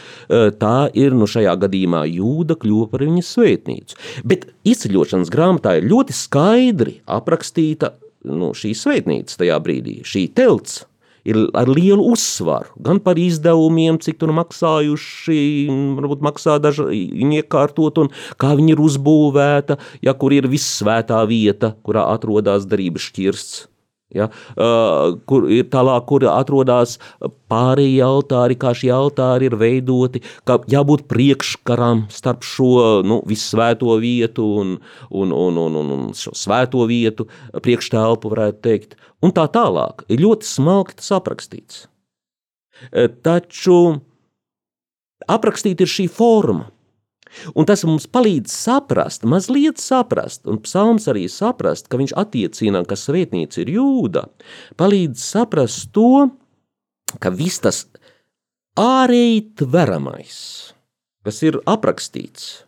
tā 0.56 0.76
ir 0.96 1.12
nu 1.12 1.26
šajā 1.28 1.52
gadījumā 1.66 2.06
jūda 2.08 2.56
kļuva 2.56 2.86
par 2.94 3.02
viņa 3.04 3.24
svētnīcu. 3.28 3.98
Bet 4.24 4.46
izceļošanas 4.64 5.32
grāmatā 5.32 5.74
ir 5.76 5.88
ļoti 5.90 6.16
skaidri 6.16 6.94
aprakstīta 7.04 7.92
nu, 8.24 8.54
šī 8.56 8.72
svētnīca 8.80 9.42
tajā 9.42 9.58
brīdī, 9.60 9.98
šī 10.08 10.24
telts, 10.36 10.80
ir 11.24 11.40
ar 11.56 11.70
lielu 11.70 12.04
uzsvaru 12.12 12.72
gan 12.84 13.00
par 13.04 13.18
izdevumiem, 13.20 13.98
cik 14.02 14.20
tur 14.20 14.32
maksājuši, 14.36 15.40
varbūt 15.98 16.24
maksā 16.24 16.58
daži 16.62 16.86
iekārtot 17.40 18.00
un 18.04 18.10
kā 18.40 18.54
viņi 18.54 18.76
ir 18.76 18.82
uzbūvēta, 18.84 19.78
ja 20.04 20.14
kur 20.18 20.34
ir 20.36 20.50
vissvētā 20.50 21.22
vieta, 21.30 21.74
kurā 21.84 22.06
atrodas 22.14 22.68
darības 22.68 23.10
šķirsts. 23.10 23.62
Ja, 24.14 24.28
uh, 24.30 25.16
kur 25.26 25.48
ir 25.50 25.66
tālāk, 25.72 26.04
kur 26.06 26.26
atrodas 26.30 26.98
pārējie 27.50 28.02
altāri, 28.06 28.56
kā 28.60 28.70
šie 28.76 28.92
altāri 28.94 29.48
ir 29.50 29.56
veidoti, 29.58 30.22
ka 30.46 30.60
jābūt 30.70 31.08
priekškaram 31.10 32.06
starp 32.14 32.46
šo 32.46 33.00
nu, 33.06 33.20
visvēto 33.28 33.98
vietu 34.02 34.46
un, 34.62 34.76
un, 35.10 35.34
un, 35.34 35.58
un, 35.64 35.80
un, 35.82 35.90
un 35.96 36.06
šo 36.18 36.34
svēto 36.38 36.86
vietu, 36.90 37.26
priekštēlpu 37.58 38.30
varētu 38.30 38.62
teikt, 38.64 38.96
un 39.24 39.34
tā 39.34 39.48
tālāk. 39.50 40.06
Ir 40.08 40.22
ļoti 40.22 40.48
smalki 40.48 41.00
tas 41.00 41.10
aprakstīts. 41.18 41.84
Taču 43.24 43.78
aprakstīt 45.30 45.82
ir 45.84 45.90
šī 45.90 46.08
forma. 46.12 46.68
Un 47.54 47.66
tas 47.68 47.82
mums 47.86 48.06
palīdz 48.10 48.52
saprast, 48.52 49.26
mazliet 49.28 49.80
saprast, 49.82 50.44
un 50.50 50.60
psalms 50.64 51.08
arī 51.10 51.26
saprast, 51.30 51.88
ka 51.90 51.98
viņš 52.00 52.14
attiecina, 52.20 52.84
ka 52.88 52.98
svētnīca 52.98 53.62
ir 53.64 53.74
jūda, 53.76 54.26
palīdz 54.80 55.22
saprast 55.22 55.90
to, 55.96 56.28
ka 57.20 57.32
viss 57.34 57.62
tas 57.64 57.84
ārēji 58.80 59.42
tveramais, 59.60 60.38
kas 61.26 61.42
ir 61.46 61.60
aprakstīts, 61.70 62.64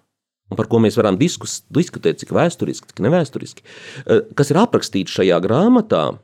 un 0.51 0.59
par 0.59 0.69
ko 0.71 0.81
mēs 0.83 0.99
varam 0.99 1.19
diskus, 1.19 1.61
diskutēt, 1.75 2.21
cik 2.23 2.35
vēsturiski, 2.37 2.93
cik 2.93 3.03
nevēsturiski, 3.07 3.67
eh, 4.07 4.23
kas 4.39 4.53
ir 4.53 4.63
aprakstīts 4.63 5.17
šajā 5.19 5.41
grāmatā, 5.43 6.19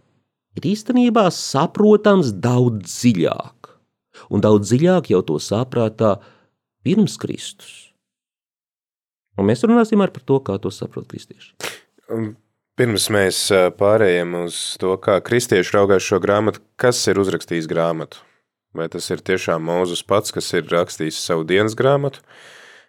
ir 0.57 0.69
īstenībā 0.75 1.29
saprotams 1.35 2.33
daudz 2.33 2.87
dziļāk. 2.87 3.73
Un 4.31 4.41
daudz 4.45 4.71
dziļāk 4.71 5.11
jau 5.11 5.23
to 5.27 5.39
saprātā 5.43 6.21
pirms 6.85 7.17
Kristus. 7.17 7.82
Un 9.41 9.49
mēs 9.49 9.65
runāsim 9.65 10.03
par 10.03 10.25
to, 10.27 10.39
kā 10.45 10.59
to 10.61 10.73
saprot 10.75 11.09
kristieši. 11.09 11.55
Pirms 12.77 13.09
mēs 13.13 13.39
pārējām 13.79 14.37
uz 14.45 14.59
to, 14.81 14.95
kā 15.01 15.19
kristieši 15.25 15.77
raugās 15.77 16.05
šo 16.05 16.21
grāmatu, 16.25 16.63
kas 16.81 17.01
ir 17.09 17.21
uzrakstījis 17.21 17.69
grāmatu? 17.71 18.23
Vai 18.73 18.89
tas 18.89 19.05
ir 19.13 19.21
tiešām 19.21 19.65
Mūzus 19.69 20.01
pats, 20.09 20.33
kas 20.33 20.49
ir 20.57 20.65
rakstījis 20.73 21.19
savu 21.21 21.45
dienas 21.45 21.77
grāmatu, 21.77 22.23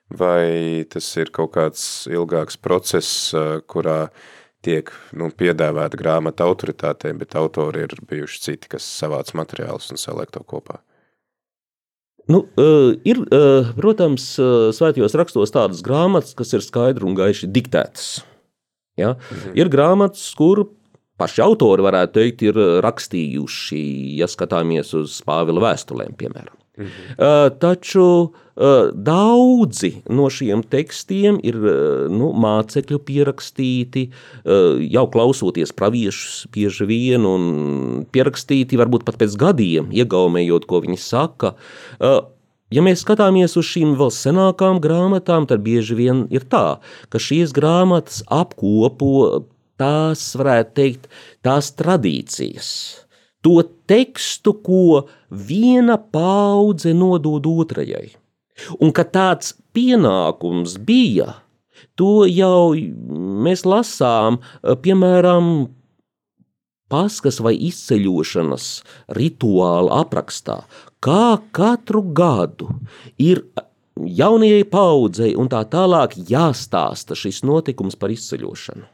vai 0.07 0.85
tas 0.87 1.09
ir 1.19 1.31
kaut 1.35 1.51
kāds 1.57 1.83
ilgāks 2.07 2.55
process, 2.55 3.33
kurā 3.67 4.07
tiek 4.63 4.93
nu, 5.11 5.27
piedāvāta 5.27 5.99
grāmata 5.99 6.47
autoritātei, 6.47 7.11
bet 7.19 7.35
autori 7.35 7.83
ir 7.83 7.97
bijuši 8.07 8.43
citi, 8.45 8.71
kas 8.71 8.87
savāc 8.87 9.33
materiālus 9.35 9.91
un 9.91 9.99
saliek 9.99 10.31
to 10.31 10.43
kopā? 10.47 10.79
Nu, 12.31 12.45
uh, 12.55 12.93
ir, 13.03 13.19
uh, 13.35 13.73
protams, 13.75 14.29
uh, 14.39 14.69
svētajos 14.75 15.15
rakstos 15.19 15.51
tādas 15.51 15.83
grāmatas, 15.83 16.31
kas 16.37 16.53
ir 16.55 16.63
skaidri 16.63 17.03
un 17.07 17.17
gaiši 17.17 17.49
diktētas. 17.51 18.23
Ja? 18.99 19.17
Mhm. 19.17 19.57
Ir 19.59 19.71
grāmatas, 19.73 20.23
kur 20.37 20.65
paši 21.19 21.43
autori, 21.43 21.83
varētu 21.83 22.15
teikt, 22.15 22.45
ir 22.47 22.59
rakstījuši, 22.83 23.83
ja 24.21 24.29
skatāmies 24.31 24.95
uz 24.97 25.19
Pāvila 25.27 25.67
vēstulēm, 25.67 26.15
piemēram. 26.19 26.62
Mhm. 26.77 26.87
Uh, 27.17 27.53
taču 27.61 28.33
uh, 28.33 28.89
daudzi 28.93 29.91
no 30.09 30.25
šiem 30.33 30.63
tekstiem 30.65 31.37
ir 31.45 31.59
uh, 31.61 32.07
nu, 32.09 32.31
mācekļu 32.33 32.97
pierakstīti, 33.05 34.07
jau 34.89 35.03
klausoties 35.13 35.73
praviešus 35.77 36.47
bieži 36.53 36.87
vien, 36.89 37.27
un 37.29 38.05
pierakstīti 38.09 38.79
varbūt 38.81 39.05
pat 39.05 39.19
pēc 39.21 39.37
gadiem, 39.37 39.91
iegaumējot, 39.93 40.65
ko 40.69 40.81
viņi 40.83 40.97
saka. 41.01 41.53
Ja 42.73 42.81
mēs 42.81 43.03
skatāmies 43.05 43.53
uz 43.59 43.69
šīm 43.69 43.93
vēl 43.99 44.09
senākām 44.13 44.81
grāmatām, 44.81 45.45
tad 45.49 45.61
bieži 45.65 45.97
vien 45.99 46.25
ir 46.33 46.47
tā, 46.49 46.81
ka 47.13 47.21
šīs 47.21 47.53
grāmatas 47.53 48.23
apkopo 48.33 49.45
tās, 49.77 50.31
varētu 50.39 50.75
teikt, 50.79 51.09
tās 51.45 51.69
tradīcijas 51.77 52.73
to 53.43 53.61
tekstu, 53.89 54.55
ko 54.65 55.05
viena 55.29 55.97
paudze 55.97 56.93
nodod 56.93 57.45
otrajai. 57.49 58.13
Un 58.79 58.93
ka 58.93 59.05
tāds 59.05 59.55
pienākums 59.73 60.77
bija, 60.77 61.39
to 61.97 62.25
jau 62.29 62.73
mēs 63.43 63.65
lasām, 63.65 64.39
piemēram, 64.61 65.49
paskas 66.93 67.39
vai 67.41 67.55
izceļošanas 67.69 68.67
rituāla 69.17 70.03
aprakstā, 70.03 70.61
kā 71.01 71.39
katru 71.55 72.03
gadu 72.13 72.69
ir 73.17 73.41
jaunajai 73.97 74.65
paudzei 74.69 75.33
un 75.37 75.49
tā 75.49 75.63
tālāk 75.69 76.15
jāstāsta 76.29 77.17
šis 77.17 77.41
notikums 77.45 77.97
par 77.99 78.13
izceļošanu. 78.13 78.85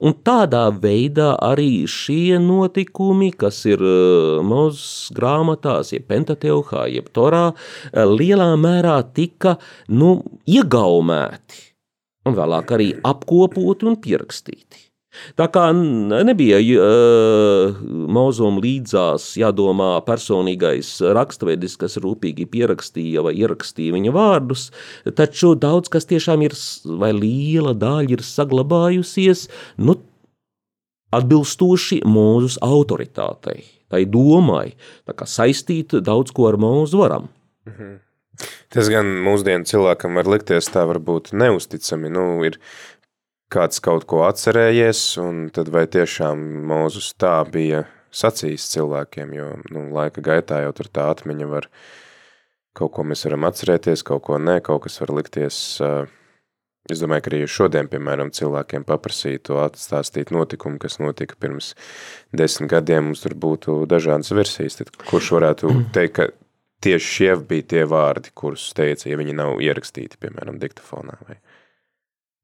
Un 0.00 0.16
tādā 0.26 0.64
veidā 0.82 1.32
arī 1.42 1.86
šie 1.90 2.40
notikumi, 2.42 3.30
kas 3.32 3.62
ir 3.68 3.82
uh, 3.82 4.42
Mozus 4.46 5.12
grāmatās, 5.16 5.92
jeb 5.94 6.08
Pentateuhā, 6.10 6.86
jeb 6.92 7.12
Torā, 7.16 7.46
uh, 7.52 8.02
lielā 8.10 8.52
mērā 8.60 8.98
tika 9.16 9.56
nu, 9.88 10.18
iegaumēti 10.46 11.64
un 12.26 12.34
vēlāk 12.34 12.74
arī 12.74 12.90
apkopoti 13.06 13.86
un 13.86 13.98
pierakstīti. 14.02 14.85
Tā 15.38 15.46
kā 15.52 15.68
nebija 15.74 16.58
uh, 16.62 17.76
mūzum 18.16 18.60
līdzās 18.62 19.32
jādomā 19.40 19.94
personīgais 20.06 20.96
rakstvedis, 21.16 21.76
kas 21.80 21.98
rūpīgi 22.02 22.48
pierakstīja 22.52 23.24
vai 23.26 23.34
ierakstīja 23.38 23.96
viņa 23.96 24.14
vārdus, 24.16 24.68
taču 25.18 25.54
daudz 25.58 25.92
kas 25.92 26.08
tiešām 26.10 26.44
ir, 26.46 26.56
vai 27.00 27.12
liela 27.16 27.74
daļa 27.76 28.18
ir 28.18 28.24
saglabājusies, 28.26 29.46
nu, 29.82 29.98
atbilstoši 31.16 32.02
mūzus 32.06 32.58
autoritātei, 32.64 33.62
tai 33.92 34.04
domai, 34.10 34.74
tā 35.06 35.14
kā 35.16 35.28
saistīt 35.30 35.94
daudz 36.04 36.34
ko 36.34 36.50
ar 36.50 36.60
mūzu 36.60 37.04
varam. 37.04 37.30
Mhm. 37.68 38.02
Tas 38.68 38.90
gan 38.92 39.08
mūsdienu 39.24 39.64
cilvēkam 39.64 40.18
var 40.18 40.28
likties 40.28 40.68
tā 40.68 40.82
varbūt 40.88 41.30
neusticami, 41.32 42.10
nu, 42.12 42.26
ir 42.44 42.58
kāds 43.52 43.80
kaut 43.82 44.06
ko 44.10 44.24
atcerējies, 44.26 45.02
un 45.22 45.46
tad 45.54 45.70
vai 45.74 45.86
tiešām 45.90 46.40
Mūzus 46.66 47.12
tā 47.20 47.38
bija 47.50 47.84
sacījis 48.16 48.70
cilvēkiem, 48.72 49.32
jo 49.36 49.48
nu, 49.70 49.88
laika 49.94 50.24
gaitā 50.24 50.62
jau 50.64 50.74
tur 50.76 50.90
tā 50.90 51.08
atmiņa 51.12 51.48
var, 51.50 51.68
kaut 52.76 52.94
ko 52.96 53.04
mēs 53.06 53.26
varam 53.28 53.46
atcerēties, 53.48 54.04
kaut 54.06 54.24
ko 54.28 54.38
nē, 54.42 54.60
kaut 54.66 54.86
kas 54.86 54.98
var 55.02 55.12
likties, 55.18 55.58
es 56.90 57.02
domāju, 57.02 57.26
ka 57.26 57.32
arī 57.32 57.42
šodien, 57.50 57.90
piemēram, 57.92 58.32
cilvēkiem 58.36 58.86
paprasītu 58.88 59.60
atstāstīt 59.62 60.32
notikumu, 60.34 60.80
kas 60.82 60.98
notika 61.02 61.38
pirms 61.40 61.74
desmit 62.36 62.72
gadiem, 62.72 63.10
mums 63.10 63.24
tur 63.24 63.36
būtu 63.46 63.84
dažādas 63.90 64.32
versijas, 64.36 64.80
tad 64.80 64.92
kurš 65.06 65.34
varētu 65.38 65.72
teikt, 65.96 66.18
ka 66.18 66.30
tieši 66.84 67.12
šie 67.12 67.30
bija 67.48 67.68
tie 67.74 67.86
vārdi, 67.88 68.32
kurus 68.36 68.68
teica, 68.76 69.08
ja 69.10 69.20
viņi 69.20 69.36
nav 69.36 69.60
ierakstīti, 69.64 70.20
piemēram, 70.22 70.60
diktafonā 70.62 71.20
vai 71.28 71.38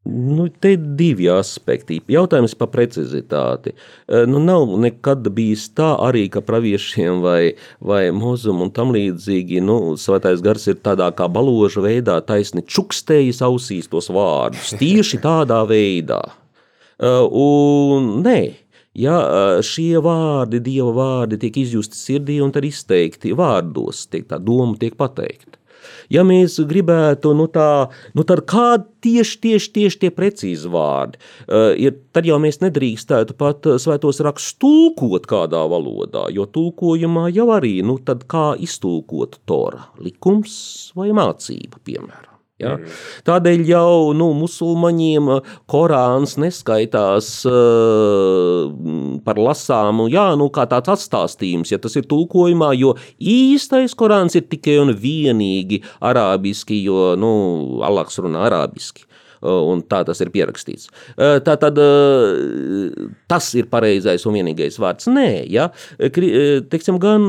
Nu, 0.05 0.49
te 0.49 0.73
ir 0.75 0.81
divi 0.99 1.29
aspekti. 1.31 2.01
Jautājums 2.11 2.57
par 2.59 2.73
precizitāti. 2.73 3.71
E, 3.71 4.25
nu, 4.27 4.41
nav 4.43 4.73
nekad 4.83 5.29
bijis 5.31 5.69
tā 5.79 5.93
arī, 6.03 6.25
ka 6.33 6.43
praviešiem 6.43 7.21
vai, 7.23 7.53
vai 7.79 8.09
mozum 8.11 8.65
un 8.65 8.73
tam 8.75 8.91
līdzīgi, 8.97 9.61
nu, 9.63 9.95
svētais 9.95 10.43
gars 10.43 10.67
ir 10.67 10.81
tādā 10.83 11.07
kā 11.15 11.29
baloža 11.31 11.85
veidā 11.87 12.19
taisni 12.27 12.65
čukstējis 12.67 13.45
ausīs 13.47 13.87
tos 13.93 14.11
vārdus. 14.11 14.75
Tieši 14.83 15.23
tādā 15.23 15.63
veidā. 15.71 16.19
E, 16.99 17.15
un 17.23 18.11
nē, 18.27 18.39
ja 18.99 19.23
e, 19.23 19.57
šie 19.63 20.03
vārdi, 20.03 20.65
Dieva 20.67 20.91
vārdi 20.99 21.39
tiek 21.47 21.63
izjusti 21.63 22.03
sirdī 22.03 22.43
un 22.43 22.51
tad 22.51 22.67
izteikti 22.67 23.39
vārdos, 23.39 24.09
tiek 24.11 24.27
tā 24.27 24.43
doma 24.43 24.75
tiek 24.83 24.99
pateikta. 24.99 25.62
Ja 26.13 26.25
mēs 26.27 26.59
gribētu, 26.69 27.35
nu 27.37 27.49
tā, 27.53 27.89
nu 28.17 28.27
tad 28.29 28.45
kādi 28.51 28.89
tieši, 29.03 29.39
tieši, 29.43 29.71
tieši 29.77 30.01
tie 30.05 30.11
precīzi 30.15 30.73
vārdi 30.73 31.19
uh, 31.19 31.73
ir, 31.79 31.97
tad 32.15 32.29
jau 32.29 32.39
mēs 32.43 32.63
nedrīkstētu 32.63 33.37
pat 33.39 33.69
svētos 33.83 34.23
rakstus 34.25 34.59
tulkot 34.63 35.29
kādā 35.31 35.63
valodā, 35.71 36.29
jo 36.35 36.47
tulkojumā 36.47 37.29
jau 37.35 37.51
arī, 37.55 37.79
nu 37.87 37.99
tad 38.03 38.27
kā 38.31 38.53
iztulkot 38.63 39.41
Tora, 39.49 39.89
likums 40.03 40.93
vai 40.99 41.11
mācība, 41.17 41.83
piemēram. 41.87 42.32
Ja? 42.63 42.77
Tādēļ 43.27 43.65
jau 43.67 44.13
nu, 44.17 44.31
musulmaņiem 44.39 45.31
uh, 45.35 45.53
Korāns 45.71 46.37
neskaitās 46.41 47.31
uh, 47.49 48.69
par 49.27 49.41
lasāmu, 49.43 50.09
jā, 50.13 50.29
nu, 50.39 50.49
kā 50.55 50.67
tāds 50.71 50.93
atstāstījums, 50.95 51.73
ja 51.75 51.81
tas 51.83 51.97
ir 51.99 52.07
tulkojumā, 52.11 52.73
jo 52.79 52.95
īstais 53.19 53.97
Korāns 53.99 54.39
ir 54.39 54.47
tikai 54.51 54.79
un 54.83 54.95
vienīgi 54.99 55.83
arābiski, 56.03 56.83
jo 56.87 57.13
nu, 57.19 57.33
Alaks 57.87 58.23
runā 58.23 58.47
arābiski. 58.51 59.09
Uh, 59.43 59.59
un 59.73 59.81
tā 59.91 60.05
tas 60.07 60.21
ir 60.23 60.29
pierakstīts. 60.31 60.87
Tā 61.19 61.55
tad 61.59 61.79
tas 63.27 63.49
ir 63.59 63.67
pareizais 63.73 64.23
un 64.31 64.37
vienīgais 64.39 64.79
vārds. 64.79 65.09
Nē, 65.11 65.43
ja? 65.51 65.67
teiksim, 65.99 67.01
gan 67.03 67.27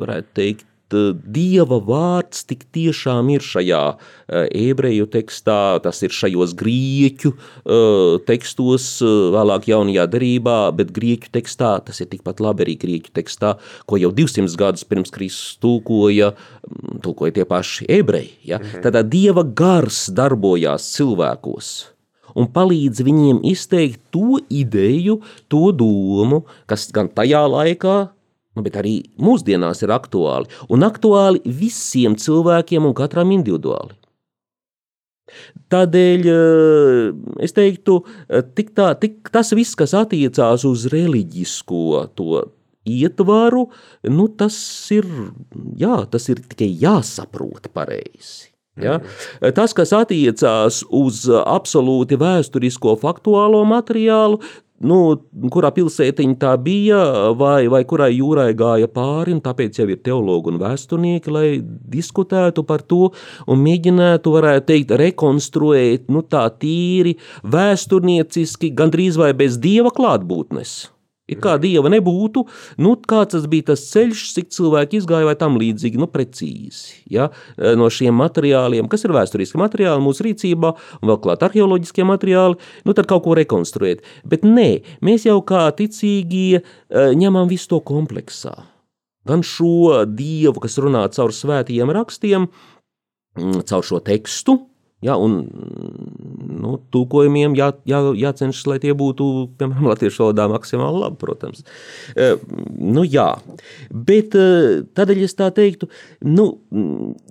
varētu 0.00 0.34
teikt, 0.34 0.66
Dieva 0.94 1.78
vārds 1.84 2.44
tik 2.48 2.66
tiešām 2.74 3.30
ir 3.34 3.44
šajā 3.44 3.82
uh, 3.94 4.46
ebreju 4.46 5.08
tekstā, 5.10 5.80
tas 5.84 6.02
ir 6.06 6.14
šajos 6.14 6.54
grieķu 6.58 7.32
uh, 7.34 8.18
tekstos, 8.26 8.88
vēlāk 9.34 9.70
jaunajā 9.70 10.06
derībā, 10.10 10.58
bet 10.76 10.94
grieķu 10.96 11.32
tekstā 11.34 11.76
tas 11.86 12.02
ir 12.02 12.10
tikpat 12.12 12.42
labi 12.42 12.66
arī 12.66 12.76
grieķu 12.80 13.14
tekstā, 13.16 13.54
ko 13.86 14.00
jau 14.00 14.12
200 14.14 14.58
gadus 14.60 14.86
pirms 14.88 15.14
Kristus 15.14 15.56
tulkoja, 15.62 16.34
mm, 16.66 17.00
tulkoja 17.04 17.38
tie 17.38 17.46
paši 17.48 17.88
ebreji. 18.00 18.34
Ja? 18.44 18.58
Mhm. 18.58 18.84
Tad 18.84 19.00
Dieva 19.10 19.44
gars 19.44 20.08
darbojās 20.12 20.90
cilvēkos 20.96 21.72
un 22.38 22.48
palīdz 22.54 23.02
viņiem 23.06 23.42
izteikt 23.50 24.00
to 24.14 24.38
ideju, 24.50 25.20
to 25.50 25.70
domu, 25.76 26.44
kas 26.70 26.88
gan 26.94 27.10
tajā 27.10 27.42
laikā 27.50 27.96
nu, 28.60 28.66
bet 28.66 28.76
arī 28.80 28.98
mūsdienās 29.20 29.80
ir 29.86 29.94
aktuāli, 29.96 30.50
un 30.68 30.84
aktuāli 30.84 31.40
visiem 31.44 32.18
cilvēkiem 32.20 32.86
un 32.86 32.94
katram 32.96 33.32
individuāli. 33.32 33.96
Tādēļ 35.70 36.24
eh, 36.26 37.10
es 37.46 37.54
teiktu, 37.54 38.00
eh, 38.28 38.42
tik 38.56 38.74
tā, 38.76 38.92
tik 39.00 39.30
tas 39.32 39.54
viss, 39.54 39.78
kas 39.78 39.94
attiecās 39.94 40.66
uz 40.66 40.88
reliģisko 40.90 42.08
to 42.18 42.44
ietvaru, 42.90 43.68
nu, 44.10 44.26
tas, 44.34 44.56
ir, 44.94 45.06
jā, 45.78 46.00
tas 46.10 46.26
ir 46.32 46.42
tikai 46.50 46.72
jāsaprot 46.80 47.70
pareizi. 47.76 48.50
Ja? 48.80 48.98
Mhm. 48.98 49.52
Tas, 49.54 49.74
kas 49.76 49.92
attiecās 49.94 50.82
uz 50.88 51.26
absolūti 51.28 52.18
vēsturisko 52.20 52.96
faktuālo 53.02 53.62
materiālu, 53.68 54.40
nu, 54.86 54.98
kurā 55.52 55.70
pilsētiņa 55.76 56.36
tā 56.40 56.52
bija, 56.62 57.00
vai, 57.38 57.68
vai 57.72 57.82
kurai 57.88 58.10
jūrai 58.14 58.50
gāja 58.58 58.88
pāri, 58.90 59.36
tāpēc 59.44 59.80
jau 59.82 59.88
ir 59.90 60.00
teologi 60.04 60.52
un 60.52 60.60
vēsturnieki, 60.62 61.34
lai 61.34 61.46
diskutētu 61.94 62.64
par 62.68 62.84
to 62.88 63.10
un 63.46 63.60
mēģinātu, 63.64 64.36
varētu 64.36 64.70
teikt, 64.72 64.96
rekonstruēt, 65.00 66.08
nu 66.12 66.24
tā 66.24 66.46
tīri 66.62 67.16
vēsturnieciski, 67.44 68.72
gandrīz 68.76 69.20
vai 69.20 69.34
bez 69.36 69.60
dieva 69.60 69.92
klātbūtnes. 69.94 70.99
Ir 71.30 71.40
kā 71.42 71.56
dieva 71.62 71.90
nebūtu, 71.92 72.44
nu, 72.82 72.94
kāds 73.08 73.36
tas 73.36 73.46
bija 73.50 73.70
tas 73.70 73.84
ceļš, 73.92 74.24
cik 74.36 74.50
cilvēki 74.54 75.00
izgāja 75.00 75.28
vai 75.28 75.36
tam 75.38 75.58
līdzīgi, 75.60 76.00
nu, 76.00 76.08
precīzi. 76.10 77.00
Ja? 77.12 77.28
No 77.78 77.90
šiem 77.92 78.16
materiāliem, 78.18 78.88
kas 78.90 79.06
ir 79.06 79.14
vēsturiski 79.14 79.60
materiāli 79.60 80.02
mūsu 80.04 80.26
rīcībā, 80.26 80.72
un 81.00 81.12
vēl 81.12 81.20
klāt 81.22 81.44
arheoloģiskie 81.46 82.06
materiāli, 82.08 82.58
nu, 82.86 82.96
tad 82.96 83.08
kaut 83.10 83.24
ko 83.26 83.36
rekonstruēt. 83.38 84.02
Bet 84.28 84.46
nē, 84.46 84.70
mēs 85.06 85.28
jau 85.28 85.38
kā 85.46 85.68
ticīgie 85.76 86.60
eh, 86.60 87.12
ņemam 87.16 87.50
visu 87.50 87.70
to 87.74 87.80
kompleksā. 87.86 88.56
Gan 89.28 89.44
šo 89.44 90.02
dievu, 90.08 90.62
kas 90.64 90.78
runā 90.80 91.04
caur 91.14 91.34
svētajiem 91.36 91.92
rakstiem, 91.94 92.48
mm, 93.38 93.62
caur 93.68 93.86
šo 93.86 94.00
tekstu, 94.04 94.56
Ja, 95.00 95.14
un 95.16 95.46
nu, 96.60 96.74
tulkojumiem 96.92 97.54
jā, 97.56 97.70
jā, 97.88 98.00
jācenšas, 98.20 98.66
lai 98.68 98.76
tie 98.82 98.92
būtu, 98.96 99.26
piemēram, 99.60 99.88
latviešu 99.88 100.26
valodā 100.26 100.44
maksimāli 100.52 101.00
labi, 101.00 101.16
protams. 101.22 101.64
E, 102.12 102.34
nu, 102.76 103.06
jā, 103.08 103.30
bet 103.88 104.36
e, 104.36 104.44
tādēļ 104.96 105.22
es 105.24 105.36
tā 105.38 105.48
teiktu, 105.56 105.88
nu, 106.28 106.50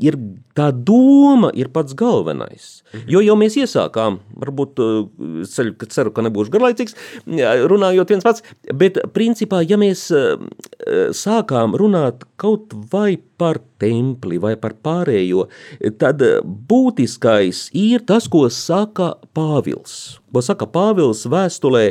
ir 0.02 0.18
tā 0.58 0.72
doma 0.74 1.54
ir 1.54 1.70
pats 1.76 1.94
galvenais. 1.98 2.82
Mhm. 2.90 3.06
Jo 3.14 3.24
jau 3.28 3.38
mēs 3.38 3.60
iesākām, 3.62 4.18
varbūt 4.42 4.82
e, 4.82 4.90
ceļu, 5.54 5.78
ceru, 5.94 6.16
ka 6.16 6.26
nebūšu 6.26 6.56
garlaicīgs, 6.58 6.98
runājot 7.70 8.16
viens 8.16 8.26
pats, 8.26 8.46
bet 8.74 8.98
principā, 9.14 9.62
ja 9.62 9.78
mēs 9.78 10.08
sākām 11.16 11.78
runāt 11.78 12.26
kaut 12.42 12.74
vai 12.90 13.20
par 13.38 13.62
templi 13.80 14.40
vai 14.42 14.56
par 14.60 14.76
pārējo, 14.84 15.46
tad 16.02 16.24
būtiskais 16.70 17.70
ir 17.78 18.04
tas, 18.08 18.28
ko 18.32 18.46
saka 18.54 19.14
Pāvils. 19.36 20.20
Ko 20.34 20.44
saka 20.46 20.68
Pāvils 20.70 21.24
vēstulē, 21.32 21.86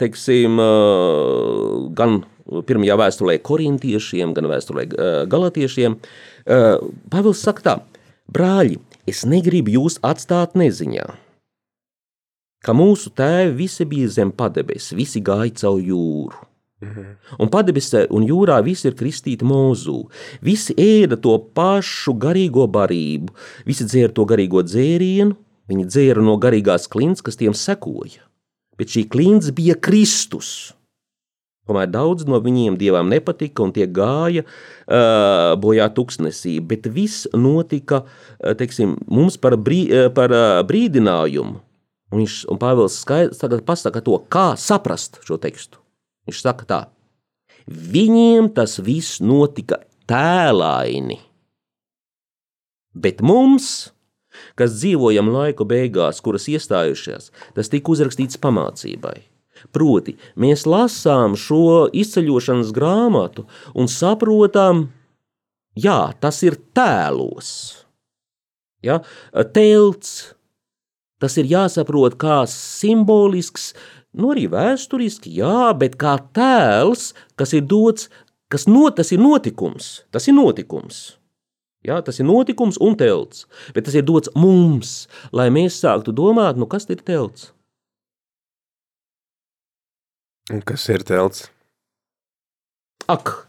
teiksim, 0.00 0.56
gan 1.98 2.18
pirmajā 2.46 2.96
vēstulē 3.02 3.36
korintiešiem, 3.44 4.32
gan 4.36 4.48
vēstulē 4.50 4.88
galatiešiem. 5.30 6.00
Pāvils 7.12 7.44
saka 7.44 7.68
tā, 7.68 7.76
brāļi, 8.32 8.80
es 9.06 9.24
negribu 9.28 9.76
jūs 9.76 10.00
atstāt 10.06 10.56
neziņā, 10.58 11.06
ka 12.66 12.74
mūsu 12.74 13.12
tēvi 13.14 13.52
visi 13.60 13.84
bija 13.86 14.08
zem 14.10 14.32
padebes, 14.34 14.90
visi 14.98 15.20
gāja 15.22 15.52
caur 15.60 15.78
jūru. 15.78 16.46
Un 17.42 17.50
padebesē 17.52 18.06
un 18.14 18.26
jūrā 18.26 18.58
visi 18.66 18.88
ir 18.90 18.96
kristīti 18.98 19.46
mūzū. 19.46 19.98
Visi 20.44 20.76
ēda 20.76 21.18
to 21.22 21.36
pašu 21.56 22.14
garīgo 22.20 22.66
barību, 22.70 23.34
visi 23.66 23.88
dzēra 23.88 24.14
to 24.16 24.26
garīgo 24.28 24.62
dzērienu, 24.66 25.36
viņi 25.70 25.88
dzēra 25.90 26.24
no 26.24 26.36
garīgās 26.40 26.88
klints, 26.90 27.24
kas 27.24 27.38
tiem 27.40 27.56
sekoja. 27.56 28.24
Bet 28.76 28.92
šī 28.92 29.06
klints 29.08 29.52
bija 29.56 29.76
Kristus. 29.80 30.72
Tomēr 31.66 31.88
daudz 31.90 32.28
no 32.30 32.38
viņiem 32.38 32.76
dievam 32.78 33.08
nepatika, 33.10 33.64
un 33.64 33.72
tie 33.74 33.88
gāja 33.90 34.44
uh, 34.46 35.56
bojā 35.58 35.88
tuksnesī. 35.96 36.60
Bet 36.62 36.86
viss 36.86 37.26
notika 37.34 38.04
uh, 38.04 38.52
teiksim, 38.58 38.94
mums 39.10 39.38
par, 39.42 39.56
brī, 39.58 39.80
uh, 39.90 40.06
par 40.14 40.34
uh, 40.34 40.60
brīdinājumu. 40.68 41.58
Un, 42.12 42.20
viņš, 42.22 42.36
un 42.52 42.60
Pāvils 42.62 43.00
skaidrs, 43.02 43.40
tagad 43.40 43.64
pasaka 43.66 44.04
to, 44.04 44.20
kā 44.30 44.52
saprast 44.60 45.18
šo 45.26 45.40
tekstu. 45.42 45.82
Viņš 46.26 46.42
saka 46.42 46.66
tā, 46.66 46.80
viņiem 47.66 48.50
tas 48.56 48.78
viss 48.82 49.20
notika 49.22 49.78
tēlaini, 50.10 51.20
bet 52.96 53.22
mums, 53.22 53.92
kas 54.58 54.74
dzīvojam 54.80 55.30
laiku 55.32 55.66
beigās, 55.68 56.20
kuras 56.24 56.48
iestājušās, 56.50 57.30
tas 57.56 57.72
tika 57.72 57.94
uzrakstīts 57.94 58.40
pamācībai. 58.42 59.18
Proti, 59.72 60.16
mēs 60.36 60.66
lasām 60.68 61.34
šo 61.40 61.88
izceļošanas 61.96 62.72
grāmatu 62.76 63.46
un 63.74 63.88
saprotam, 63.90 64.86
jā, 65.78 66.12
tas 66.20 66.42
ir 66.44 66.58
tēlos. 66.76 67.50
Ja? 68.84 69.00
Telts, 69.56 70.34
tas 71.22 71.36
ir 71.40 71.48
jāsaprot 71.50 72.18
kā 72.20 72.42
simbolisks 72.50 73.72
Nu, 74.16 74.30
arī 74.32 74.46
vēsturiski, 74.48 75.34
jā, 75.42 75.72
bet 75.76 75.98
kā 76.00 76.16
tēls, 76.36 77.10
kas 77.36 77.52
ir 77.56 77.66
dots, 77.68 78.08
kas 78.52 78.64
no, 78.68 78.86
tas 78.88 79.12
ir 79.12 79.20
notikums. 79.20 80.06
Tas 80.14 80.28
ir 80.30 80.36
notikums. 80.38 81.18
Jā, 81.86 82.00
tas 82.02 82.18
ir 82.18 82.26
notikums 82.26 82.80
un 82.82 82.96
telts, 82.98 83.44
bet 83.76 83.86
tas 83.86 83.94
ir 83.94 84.06
dots 84.08 84.32
mums, 84.34 85.04
lai 85.36 85.50
mēs 85.54 85.76
sāktu 85.84 86.14
domāt, 86.16 86.58
nu 86.58 86.66
kas 86.66 86.88
ir 86.90 87.04
telts. 87.06 87.52
Un 90.50 90.62
kas 90.66 90.88
ir 90.90 91.04
telts? 91.06 91.50
Ak, 93.06 93.46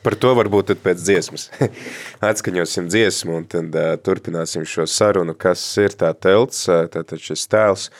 Par 0.00 0.14
to 0.16 0.30
varbūt 0.32 0.72
pēc 0.80 1.02
dziesmas. 1.02 1.50
Atskaņosim 2.30 2.86
dziesmu 2.88 3.34
un 3.36 3.44
tad 3.52 3.74
uh, 3.76 3.92
turpināsim 4.00 4.64
šo 4.64 4.86
sarunu, 4.88 5.34
kas 5.36 5.60
ir 5.82 5.92
tā 6.00 6.14
telts, 6.16 6.62
uh, 6.72 6.86
tātad 6.88 7.20
šis 7.20 7.44
tēls, 7.52 7.90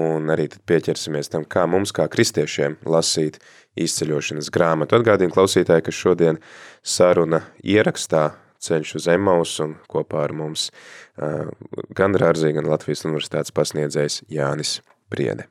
un 0.00 0.30
arī 0.32 0.48
tad 0.52 0.64
pieķersimies 0.68 1.30
tam, 1.32 1.46
kā 1.48 1.66
mums, 1.70 1.92
kā 1.94 2.06
kristiešiem, 2.10 2.78
lasīt 2.88 3.40
izceļošanas 3.80 4.50
grāmatu. 4.54 4.98
Atgādīju 4.98 5.34
klausītāji, 5.34 5.86
ka 5.86 5.94
šodien 5.94 6.40
saruna 6.82 7.44
ierakstā 7.62 8.30
ceļš 8.64 8.94
uz 9.00 9.08
Emmaus 9.12 9.56
un 9.64 9.76
kopā 9.90 10.24
ar 10.24 10.36
mums 10.36 10.70
uh, 10.70 11.50
gan 11.96 12.16
Rārzī, 12.20 12.54
gan 12.56 12.70
Latvijas 12.70 13.04
universitātes 13.08 13.54
pasniedzējs 13.54 14.22
Jānis 14.32 14.78
Priede. 15.12 15.50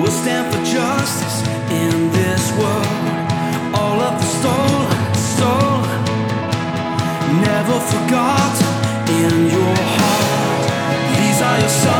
We'll 0.00 0.10
stand 0.10 0.50
for 0.50 0.64
justice 0.64 1.42
in 1.70 2.10
this 2.10 2.52
world. 2.52 2.86
All 3.74 4.00
of 4.00 4.14
the 4.18 4.28
stolen, 4.38 5.14
stolen, 5.14 6.04
never 7.42 7.78
forgotten 7.92 8.70
in 9.20 9.50
your 9.50 9.76
heart. 9.98 11.18
These 11.18 11.42
are 11.42 11.58
your 11.60 11.68
sons. 11.68 11.99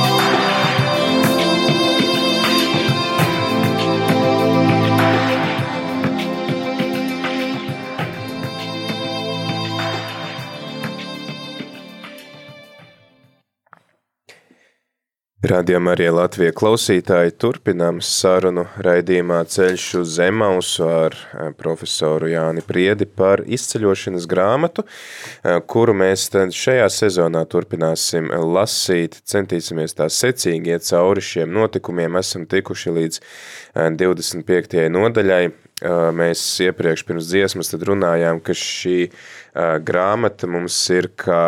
Radījumā 15.51 15.97
arī 15.97 16.05
Latvijas 16.15 16.53
klausītāji 16.55 17.33
turpinām 17.41 17.97
sarunu 18.05 18.63
raidījumā 18.85 19.41
Ceļš 19.51 19.87
uz 19.99 20.13
Zemausu 20.15 20.85
ar 20.87 21.17
eh, 21.17 21.49
profesoru 21.59 22.29
Jāni 22.31 22.63
Priedi 22.63 23.03
par 23.03 23.43
izceļošanas 23.43 24.29
grāmatu, 24.31 24.85
eh, 24.85 25.57
kuru 25.73 25.97
mēs 25.99 26.29
tad 26.31 26.55
šajā 26.55 26.85
sezonā 26.95 27.41
turpināsim 27.51 28.31
lasīt, 28.31 29.17
centīsimies 29.27 29.97
tā 29.97 30.07
secīgi 30.07 30.71
iet 30.71 30.87
cauri 30.87 31.25
šiem 31.33 31.51
notikumiem, 31.57 32.15
esam 32.21 32.47
tikuši 32.47 32.95
līdz 33.01 33.19
eh, 33.19 33.91
25. 34.05 34.87
nodaļai. 34.95 35.43
Eh, 35.51 35.99
Mēs 36.15 36.45
iepriekš 36.63 37.03
pirms 37.09 37.27
dziesmas 37.27 37.73
tad 37.73 37.83
runājām, 37.91 38.39
ka 38.39 38.55
šī 38.55 39.09
grāmata 39.83 40.47
mums 40.47 40.77
ir 40.95 41.09
kā 41.19 41.43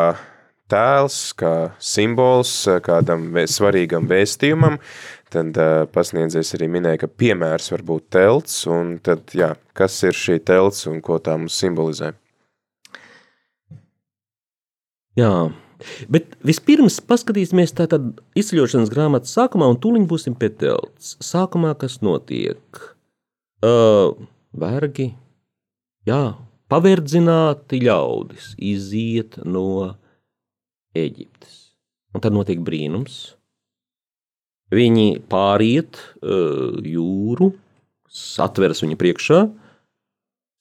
tēls, 0.73 1.17
kā 1.37 1.53
simbols 1.81 2.53
eh, 2.67 2.79
kādam 2.83 3.29
svarīgam 3.49 4.09
vēstījumam, 4.09 4.79
tad 5.33 5.57
uh, 5.57 5.85
pasniedzējs 5.89 6.53
arī 6.59 6.67
minēja, 6.69 6.99
ka 7.03 7.07
piemērs 7.09 7.71
var 7.73 7.81
būt 7.87 8.03
telts, 8.13 8.59
un 8.69 8.99
tad, 9.01 9.31
jā, 9.33 9.53
kas 9.77 9.95
ir 10.05 10.13
šī 10.13 10.37
telts 10.45 10.85
un 10.89 10.99
ko 11.01 11.17
tā 11.17 11.33
mums 11.39 11.57
simbolizē? 11.57 12.11
Jā, 15.17 15.31
bet 16.13 16.37
vispirms 16.45 16.99
paskatīsimies 17.09 17.73
tātad 17.77 18.11
izceļošanas 18.37 18.93
grāmatas 18.93 19.33
sākumā, 19.33 19.71
un 19.73 19.81
tūliņ 19.81 20.05
būsim 20.09 20.37
pie 20.37 20.51
telts. 20.53 21.15
Sākumā, 21.25 21.73
kas 21.81 21.99
notiek? 22.05 22.85
Uh, 23.65 24.13
vergi, 24.53 25.15
jā, 26.05 26.35
paverdzināti 26.69 27.81
ļaudis 27.87 28.53
iziet 28.61 29.41
no 29.45 29.95
Eģiptes. 30.93 31.73
Un 32.13 32.21
tad 32.21 32.35
notiek 32.35 32.61
brīnums. 32.61 33.33
Viņi 34.73 35.23
pāriet 35.29 35.99
uh, 36.21 36.77
jūru, 36.81 37.51
satveras 38.09 38.81
viņa 38.81 38.97
priekšā, 39.01 39.39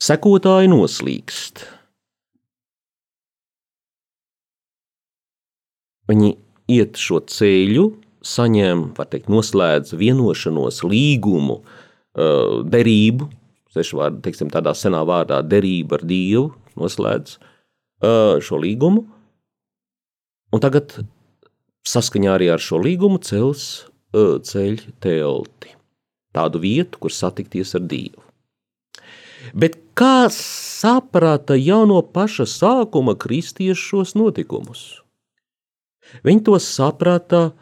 sekotāji 0.02 0.72
noslīkst. 0.72 1.62
Viņi 6.10 6.32
iet 6.72 6.98
šo 7.00 7.22
ceļu, 7.30 7.86
saņem, 8.26 8.88
var 8.96 9.08
teikt, 9.12 9.30
noslēdz 9.32 9.94
vienošanos, 9.96 10.82
līgumu, 10.84 11.60
uh, 11.62 12.60
derību, 12.68 13.30
sešu 13.72 14.00
vārdu, 14.00 14.20
teiksim, 14.26 14.50
tādā 14.52 14.74
senā 14.76 15.00
vārdā, 15.08 15.40
derību 15.46 15.96
ar 15.96 16.04
Dievu, 16.08 16.46
noslēdz 16.80 17.38
uh, 17.38 18.36
šo 18.44 18.60
līgumu. 18.60 19.06
Un 20.52 20.60
tagad 20.60 20.98
saskaņā 21.88 22.36
arī 22.36 22.50
ar 22.52 22.60
šo 22.62 22.80
līgumu 22.82 23.20
cels 23.24 23.86
ceļ 24.12 24.82
telti. 25.00 25.72
Tādu 26.32 26.60
vietu, 26.62 27.00
kur 27.00 27.12
satikties 27.12 27.74
ar 27.76 27.84
Dievu. 27.88 28.22
Bet 29.52 29.76
kā 29.98 30.28
saprata 30.32 31.56
jau 31.58 31.82
no 31.88 31.98
paša 32.02 32.46
sākuma 32.48 33.16
kristieši 33.18 33.80
šos 33.80 34.14
notikumus? 34.16 35.02
Viņi 36.24 36.44
to 36.46 36.58
saprata, 36.60 37.52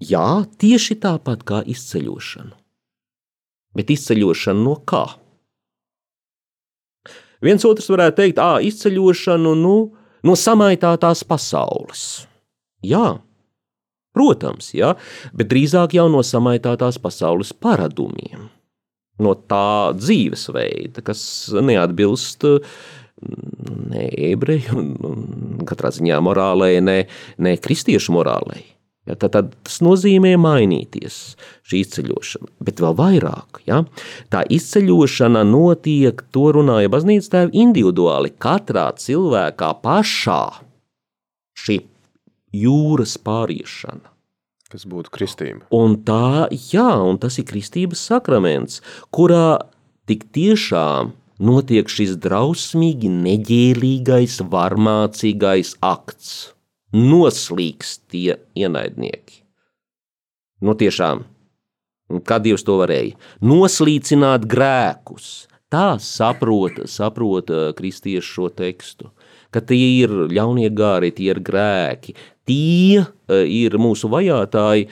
jā, 0.00 0.46
tieši 0.58 0.98
tāpat 1.02 1.44
kā 1.46 1.60
izceļošanu. 1.66 2.54
Bet 3.76 3.92
izceļošanu 3.92 4.64
no 4.64 4.76
kā? 4.88 5.04
Viens 7.44 7.66
otrs 7.68 7.90
varētu 7.92 8.22
teikt, 8.22 8.40
ah, 8.40 8.56
izceļošanu 8.64 9.52
nu, 9.60 9.76
no 10.24 10.36
samaitātās 10.38 11.24
pasaules. 11.26 12.26
Jā, 12.86 13.18
protams, 14.16 14.70
jā, 14.76 14.94
bet 15.36 15.50
drīzāk 15.50 15.96
jau 15.98 16.06
no 16.12 16.22
samaitātās 16.24 17.00
pasaules 17.02 17.52
paradumiem. 17.52 18.48
No 19.22 19.32
tā 19.48 19.96
dzīvesveida, 19.96 21.00
kas 21.04 21.20
neatbilst 21.56 22.44
ne 23.24 24.06
ebreju, 24.30 24.82
katrā 25.68 25.92
ziņā 25.96 26.18
morālei, 26.24 26.82
ne, 26.84 26.98
ne 27.40 27.54
kristiešu 27.56 28.12
morālei. 28.12 28.66
Ja, 29.06 29.14
tad, 29.14 29.36
tad 29.36 29.52
tas 29.62 29.78
nozīmē 29.86 30.32
mainīties, 30.40 31.36
šī 31.68 31.82
izceļošana. 31.84 32.48
Bet 32.66 32.80
vēl 32.82 32.96
vairāk, 32.98 33.60
ja, 33.68 33.84
tā 34.34 34.42
izceļošana 34.50 35.44
notiek, 35.46 36.24
to 36.34 36.48
runāja 36.56 36.90
baznīcas 36.90 37.30
tēvi 37.30 37.62
individuāli, 37.62 38.32
katrā 38.42 38.88
cilvēkā 38.98 39.70
pašā. 39.84 40.40
Šī 41.56 41.78
jūras 42.56 43.14
pāriešana. 43.22 44.10
Kas 44.72 44.82
būtu 44.90 45.14
kristība? 45.14 45.62
Un 45.78 46.00
tā, 46.02 46.48
jā, 46.50 46.88
un 47.06 47.22
tas 47.22 47.38
ir 47.38 47.46
kristības 47.46 48.02
sakraments, 48.10 48.80
kurā 49.14 49.60
tik 50.10 50.26
tiešām 50.34 51.14
notiek 51.46 51.86
šis 51.86 52.16
drausmīgi 52.26 53.12
neģēlīgais, 53.12 54.40
varmācīgais 54.50 55.76
akts 55.86 56.55
noslīgs 56.96 57.98
tie 58.08 58.38
ienaidnieki. 58.56 59.42
Nu, 60.64 60.72
tiešām, 60.78 61.26
kā 62.24 62.38
Dievs 62.40 62.64
to 62.64 62.78
varēja? 62.80 63.18
Noslīcināt 63.44 64.48
grēkus. 64.48 65.46
Tā 65.72 65.96
saprot, 66.00 66.84
saprot 66.88 67.50
kristieši 67.76 68.22
šo 68.24 68.48
tekstu, 68.54 69.10
ka 69.50 69.60
tie 69.66 69.98
ir 69.98 70.12
ļaunie 70.30 70.70
gāri, 70.70 71.10
tie 71.12 71.32
ir 71.32 71.40
grēki, 71.42 72.14
tie 72.46 73.02
ir 73.34 73.76
mūsu 73.82 74.08
vajātāji, 74.12 74.86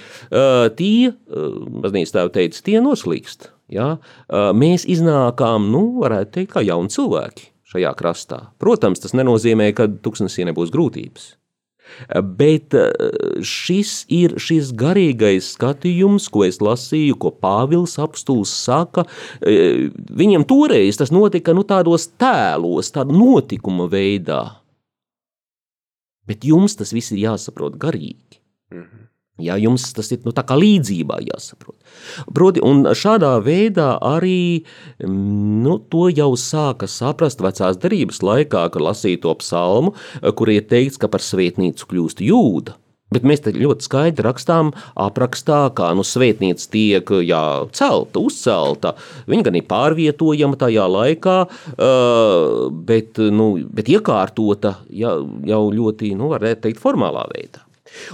tie, 0.80 1.12
baznīcas 1.86 2.16
tēvi 2.16 2.34
teica, 2.34 2.64
tie 2.66 2.82
noslīkst. 2.82 3.48
Ja? 3.72 3.86
Mēs 4.58 4.84
iznākām, 4.90 5.70
nu, 5.70 5.84
varētu 6.02 6.40
teikt, 6.40 6.52
kā 6.56 6.66
jauni 6.66 6.90
cilvēki 6.92 7.48
šajā 7.70 7.94
krastā. 7.98 8.40
Protams, 8.58 9.00
tas 9.06 9.14
nenozīmē, 9.14 9.70
ka 9.78 9.86
tuksnesī 10.02 10.44
nebūs 10.50 10.74
grūtības. 10.74 11.36
Bet 12.38 12.74
eh, 12.74 12.90
šis 13.44 13.94
ir 14.12 14.36
šis 14.40 14.72
garīgais 14.78 15.52
skatījums, 15.54 16.28
ko 16.32 16.44
es 16.48 16.60
lasīju, 16.64 17.18
ko 17.20 17.32
Pāvils 17.44 17.96
apstūls 18.02 18.52
saka. 18.64 19.06
Eh, 19.40 19.90
viņam 19.92 20.46
toreiz 20.48 21.00
tas 21.00 21.14
notika 21.14 21.54
nu, 21.56 21.66
tādos 21.68 22.08
tēlos, 22.20 22.92
tādā 22.94 23.14
notikuma 23.14 23.88
veidā. 23.90 24.42
Bet 26.24 26.44
jums 26.48 26.76
tas 26.78 26.94
viss 26.96 27.12
ir 27.12 27.26
jāsaprot 27.26 27.76
garīgi. 27.80 28.40
Mm 28.72 28.80
-hmm. 28.80 29.04
Ja, 29.42 29.56
jums 29.58 29.88
tas 29.96 30.12
ir 30.14 30.22
nu, 30.22 30.30
līdzībā 30.30 31.16
jāsaprot. 31.26 31.74
Proti, 32.36 32.62
šādā 32.94 33.32
veidā 33.42 33.96
arī 33.98 34.62
nu, 35.02 35.80
to 35.90 36.06
jau 36.14 36.30
sāka 36.38 36.86
saprast 36.86 37.42
vecās 37.42 37.80
derības 37.82 38.22
laikā, 38.22 38.68
kad 38.70 38.84
lasīja 38.86 39.24
to 39.24 39.34
psalmu, 39.42 39.96
kur 40.38 40.54
ir 40.54 40.62
teikts, 40.70 41.00
ka 41.02 41.10
par 41.10 41.24
svētnīcu 41.24 41.90
kļūst 41.90 42.22
jūda. 42.22 42.78
Bet 43.14 43.26
mēs 43.26 43.42
te 43.44 43.52
ļoti 43.54 43.86
skaidri 43.86 44.24
rakstām, 44.26 44.70
aprakstā, 44.98 45.58
kā 45.74 45.90
nu, 45.98 46.06
svētnīca 46.06 46.70
tiek 46.70 47.12
jā, 47.26 47.42
celta, 47.74 48.22
uzcelta. 48.22 48.94
Viņa 49.30 49.48
gan 49.50 49.58
ir 49.58 49.66
pārvietojama 49.70 50.58
tajā 50.62 50.86
laikā, 50.94 51.36
bet, 52.86 53.22
nu, 53.34 53.50
bet 53.74 53.92
iekārtota 53.98 54.76
jā, 54.94 55.18
jau 55.50 55.62
ļoti, 55.74 56.14
nu, 56.18 56.30
varētu 56.34 56.68
teikt, 56.68 56.82
formālā 56.82 57.26
veidā. 57.34 57.63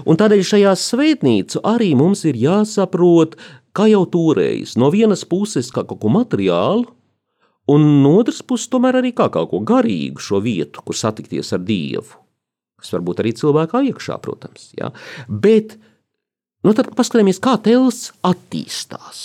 Un 0.04 0.18
tādēļ 0.20 0.44
šajā 0.46 0.74
svētnīcu 0.76 1.62
arī 1.66 1.92
mums 1.98 2.24
ir 2.28 2.38
jāsaprot, 2.38 3.36
kā 3.76 3.86
jau 3.90 4.04
toreiz, 4.10 4.76
no 4.80 4.90
vienas 4.92 5.24
puses 5.28 5.70
kā 5.74 5.84
kaut 5.86 6.00
ko 6.02 6.10
materiālu, 6.12 6.88
un 7.70 7.86
no 8.02 8.16
otras 8.20 8.42
puses 8.42 8.70
tomēr 8.72 9.00
arī 9.00 9.12
kā 9.16 9.28
kaut 9.32 9.52
ko 9.52 9.62
garīgu 9.66 10.22
šo 10.22 10.42
vietu, 10.44 10.82
kur 10.84 10.98
satikties 10.98 11.54
ar 11.56 11.62
Dievu. 11.64 12.18
Tas 12.80 12.94
varbūt 12.94 13.20
arī 13.20 13.34
cilvēkā 13.36 13.84
iekšā, 13.90 14.16
protams. 14.24 14.70
Ja? 14.78 14.88
Bet 15.28 15.76
nu, 16.64 16.72
tad 16.72 16.90
paskatāmies, 16.96 17.40
kā 17.42 17.58
tēls 17.60 18.08
attīstās. 18.26 19.20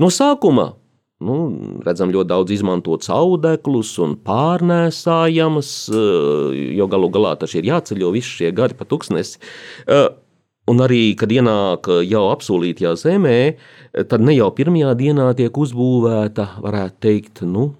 No 0.00 0.10
sākuma 0.12 0.74
Nu, 1.20 1.36
redzam, 1.84 2.08
ļoti 2.14 2.30
daudz 2.30 2.52
izmantots 2.54 3.10
audeklus 3.12 3.90
un 4.00 4.14
pārnēsājamas, 4.24 5.70
eh, 5.92 6.60
jo 6.78 6.86
galu 6.88 7.10
galā 7.12 7.34
tas 7.36 7.52
ir 7.54 7.68
jāceļo 7.68 8.08
visi 8.14 8.38
šie 8.38 8.52
gari 8.56 8.74
pa 8.74 8.86
tuksnesi. 8.88 9.36
Eh, 9.86 10.08
un 10.66 10.78
arī, 10.78 11.14
kad 11.14 11.28
ienāk 11.28 11.90
jau 12.08 12.24
apsolītajā 12.32 12.94
zemē, 12.96 13.56
tad 14.08 14.20
ne 14.20 14.32
jau 14.32 14.48
pirmajā 14.50 14.94
dienā 14.96 15.36
tiek 15.36 15.52
uzbūvēta, 15.52 16.56
varētu 16.64 16.96
teikt, 17.00 17.42
nu, 17.42 17.74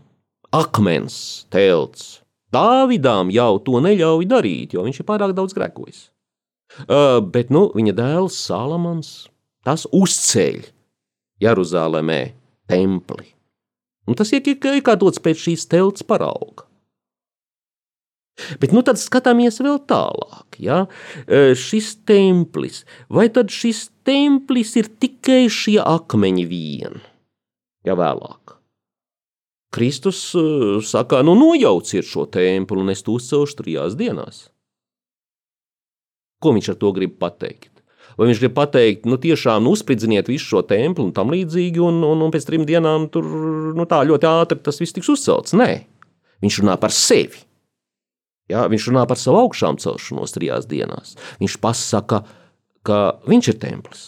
akmens 0.53 1.47
telts. 1.49 2.20
Dāvidām 2.53 3.30
jau 3.32 3.59
to 3.64 3.80
neļauj 3.80 4.26
darīt, 4.28 4.74
jo 4.74 4.82
viņš 4.84 5.01
ir 5.01 5.07
pārāk 5.07 5.32
daudz 5.32 5.55
grēkojis. 5.55 6.11
Eh, 6.88 7.20
bet 7.20 7.49
nu, 7.49 7.70
viņa 7.74 7.95
dēls 7.95 8.36
Salamans 8.36 9.28
tas 9.64 9.86
uzceļ 9.86 10.68
Jeruzālēmē 11.41 12.39
templi. 12.70 13.30
Un 14.08 14.16
tas 14.18 14.32
ir 14.34 14.46
iekārtots 14.46 15.22
pēc 15.22 15.46
šīs 15.46 15.68
telts 15.70 16.06
parauga. 16.06 16.66
Bet 18.60 18.72
nu 18.72 18.82
tad 18.86 19.00
skatāmies 19.00 19.60
vēl 19.60 19.82
tālāk. 19.90 20.56
Ja? 20.62 20.84
E, 21.26 21.52
šis 21.58 21.92
templis, 22.08 22.84
vai 23.12 23.28
tad 23.32 23.52
šis 23.52 23.88
templis 24.06 24.74
ir 24.80 24.88
tikai 25.02 25.44
šie 25.52 25.80
akmeņi 25.82 26.46
vien? 26.48 27.02
Ja 27.86 27.96
vēlāk. 27.98 28.56
Kristus 29.74 30.22
e, 30.34 30.44
saka, 30.86 31.20
nu 31.26 31.36
nojauciet 31.38 32.08
šo 32.08 32.26
templi 32.32 32.80
un 32.80 32.90
es 32.92 33.04
to 33.06 33.18
uzcelšu 33.18 33.60
trijās 33.60 33.98
dienās. 33.98 34.48
Ko 36.40 36.54
viņš 36.56 36.72
ar 36.72 36.80
to 36.80 36.90
grib 36.96 37.18
pateikt? 37.20 37.80
Vai 38.20 38.26
viņš 38.28 38.40
grib 38.42 38.52
pateikt, 38.52 39.06
nu, 39.08 39.16
tiešām 39.16 39.64
nu, 39.64 39.72
uzspridziniet 39.72 40.26
visu 40.28 40.44
šo 40.50 40.60
templi 40.68 41.06
un 41.06 41.14
tam 41.16 41.32
līdzīgi, 41.32 41.80
un, 41.80 42.02
un, 42.04 42.20
un 42.26 42.34
pēc 42.34 42.44
trim 42.44 42.66
dienām 42.68 43.06
tur 43.12 43.24
nu, 43.72 43.86
tā 43.88 44.02
ļoti 44.04 44.28
ātri 44.28 44.60
tas 44.60 44.76
viss 44.82 44.92
tiks 44.92 45.08
uzcelts? 45.08 45.56
Nē, 45.56 45.70
viņš 46.44 46.60
runā 46.60 46.76
par 46.82 46.92
sevi. 46.92 47.40
Ja, 48.52 48.66
viņš 48.68 48.90
runā 48.90 49.06
par 49.08 49.16
savu 49.16 49.40
augšām 49.46 49.80
celšanos 49.80 50.36
trijās 50.36 50.68
dienās. 50.68 51.14
Viņš 51.40 51.56
pasaka, 51.64 52.24
ka 52.84 53.00
viņš 53.30 53.52
ir 53.54 53.60
templis. 53.62 54.04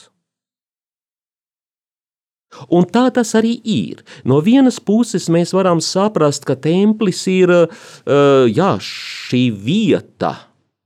Un 2.68 2.84
tā 2.84 3.06
tas 3.16 3.32
arī 3.38 3.54
ir. 3.64 4.02
No 4.28 4.42
vienas 4.44 4.76
puses 4.76 5.30
mēs 5.32 5.54
varam 5.56 5.80
saprast, 5.80 6.44
ka 6.44 6.58
templis 6.60 7.24
ir 7.32 7.48
uh, 7.54 8.44
jā, 8.44 8.72
šī 8.76 9.46
vieta, 9.56 10.34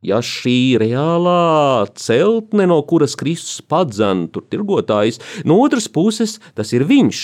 ja 0.06 0.20
šī 0.22 0.78
reālā 0.80 1.86
celtne, 1.98 2.66
no 2.70 2.78
kuras 2.86 3.16
Kristus 3.18 3.60
padzen, 3.60 4.26
tur 4.32 4.46
tirgotājs, 4.50 5.20
no 5.44 5.58
otras 5.64 5.88
puses 5.90 6.38
tas 6.54 6.72
ir 6.76 6.86
viņš, 6.86 7.22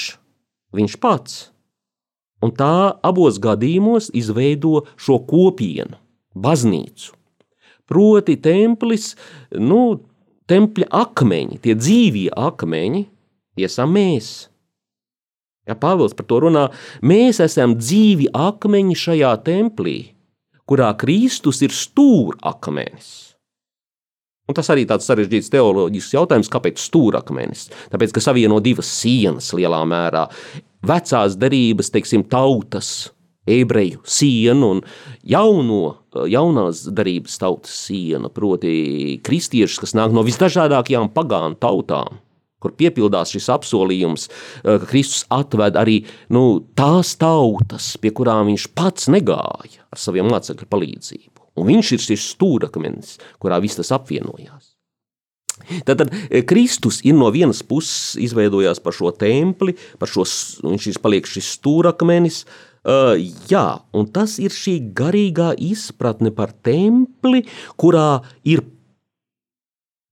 viņš 0.74 0.98
pats. 1.02 1.40
Un 2.42 2.50
tā 2.58 2.98
abos 3.06 3.38
gadījumos 3.42 4.10
izveido 4.18 4.82
šo 4.98 5.20
kopienu, 5.28 5.94
baznīcu. 6.34 7.12
Proti, 7.86 8.34
templis, 8.42 9.12
nu, 9.54 10.00
tempļa 10.50 10.88
akmeņi, 11.02 11.60
tie 11.62 11.76
dzīvie 11.78 12.32
akmeņi, 12.34 13.04
tie 13.54 13.68
esam 13.68 13.94
mēs. 13.94 14.32
Ja 15.68 15.76
Pāvils 15.78 16.16
par 16.18 16.26
to 16.26 16.40
runā, 16.42 16.64
mēs 17.06 17.38
esam 17.44 17.76
dzīvi 17.78 18.32
akmeņi 18.34 18.98
šajā 18.98 19.36
templī 19.46 19.96
kurā 20.68 20.92
Kristus 20.98 21.62
ir 21.64 21.74
stūrakmenis. 21.74 23.12
Un 24.50 24.56
tas 24.58 24.68
arī 24.74 24.82
tāds 24.90 25.06
sarežģīts 25.06 25.52
teoloģisks 25.54 26.16
jautājums, 26.16 26.50
kāpēc 26.52 26.80
stūrakmenis? 26.82 27.68
Tāpēc, 27.92 28.12
ka 28.12 28.22
savieno 28.24 28.58
divas 28.60 28.90
sienas 28.90 29.52
lielā 29.54 29.80
mērā. 29.88 30.26
Vecās 30.82 31.36
derības, 31.38 31.92
teiksim, 31.94 32.26
tautas, 32.30 33.12
ebreju 33.46 34.02
sienu 34.06 34.72
un 34.76 34.82
jauno, 35.26 35.80
jaunās 36.30 36.82
darības 36.94 37.38
tautas 37.42 37.78
sienu, 37.86 38.30
proti 38.34 39.20
kristiešus, 39.24 39.80
kas 39.82 39.96
nāk 39.98 40.14
no 40.14 40.26
visdažādākajām 40.26 41.10
pagānu 41.14 41.58
tautām 41.62 42.20
kur 42.62 42.74
piepildās 42.78 43.34
šis 43.34 43.50
apsolījums, 43.52 44.28
eh, 44.28 44.78
ka 44.78 44.88
Kristus 44.88 45.26
atved 45.32 45.78
arī 45.78 46.02
nu, 46.32 46.62
tās 46.78 47.14
tautas, 47.20 47.96
pie 48.00 48.14
kurām 48.14 48.50
viņš 48.52 48.68
pats 48.74 49.10
negāja 49.12 49.82
ar 49.90 49.98
saviem 49.98 50.30
mācekļu 50.30 50.68
palīdzību. 50.70 51.38
Un 51.60 51.68
viņš 51.68 51.92
ir 51.92 52.04
šis 52.06 52.28
stūrakmenis, 52.32 53.18
kurā 53.42 53.60
viss 53.60 53.76
tas 53.76 53.92
apvienojās. 53.92 54.72
Tātad 55.86 56.10
eh, 56.30 56.42
Kristus 56.42 57.02
ir 57.04 57.14
no 57.14 57.30
vienas 57.30 57.62
puses 57.62 58.16
izveidojās 58.16 58.80
par 58.82 58.96
šo 58.96 59.12
templi, 59.14 59.76
par 60.00 60.10
šo, 60.10 60.24
viņš 60.64 61.00
paliek 61.02 61.28
šis 61.28 61.56
stūrakmenis, 61.58 62.44
Uh, 62.82 63.14
jā, 63.46 63.78
un 63.94 64.08
tas 64.10 64.40
ir 64.42 64.50
šī 64.50 64.72
garīgā 64.90 65.52
izpratne 65.54 66.32
par 66.34 66.50
templi, 66.66 67.44
kurā 67.78 68.24
ir 68.42 68.64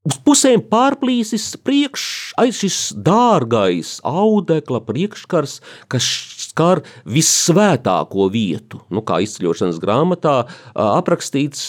uz 0.09 0.17
pusēm 0.25 0.63
pārplīsis 0.71 1.53
priekš, 1.65 2.05
aiz 2.41 2.61
šis 2.63 2.79
dārgais 2.97 3.99
audekla 4.07 4.81
priekškars, 4.87 5.59
kas 5.93 6.07
skar 6.47 6.81
vissvētāko 7.05 8.31
vietu. 8.33 8.81
Nu, 8.93 9.05
kā 9.07 9.21
izceļošanas 9.25 9.81
grāmatā 9.83 10.37
aprakstīts 10.73 11.69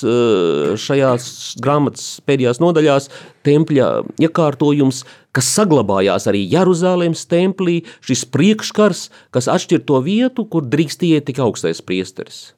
šajās 0.85 1.27
grāmatas 1.61 2.07
pēdējās 2.27 2.61
nodaļās, 2.63 3.09
tempļa 3.47 3.91
iekārtojums, 4.23 5.03
kas 5.35 5.51
saglabājās 5.57 6.29
arī 6.31 6.45
Jeruzalemes 6.53 7.27
templī, 7.31 7.81
šis 8.05 8.23
priekškars, 8.31 9.05
kas 9.35 9.51
atšķir 9.51 9.85
to 9.87 10.01
vietu, 10.07 10.47
kur 10.47 10.67
drīkst 10.67 11.03
iet 11.07 11.27
tik 11.27 11.43
augstais 11.43 11.83
priesteris. 11.83 12.51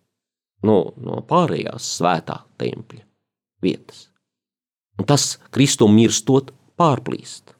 No, 0.64 0.94
no 1.02 1.20
pārējās 1.28 1.98
svētā 1.98 2.44
tempļa 2.62 3.04
vietas. 3.64 4.13
Un 5.00 5.10
tas 5.10 5.38
Kristum 5.54 5.96
mirstot 5.96 6.52
pārplīst. 6.80 7.54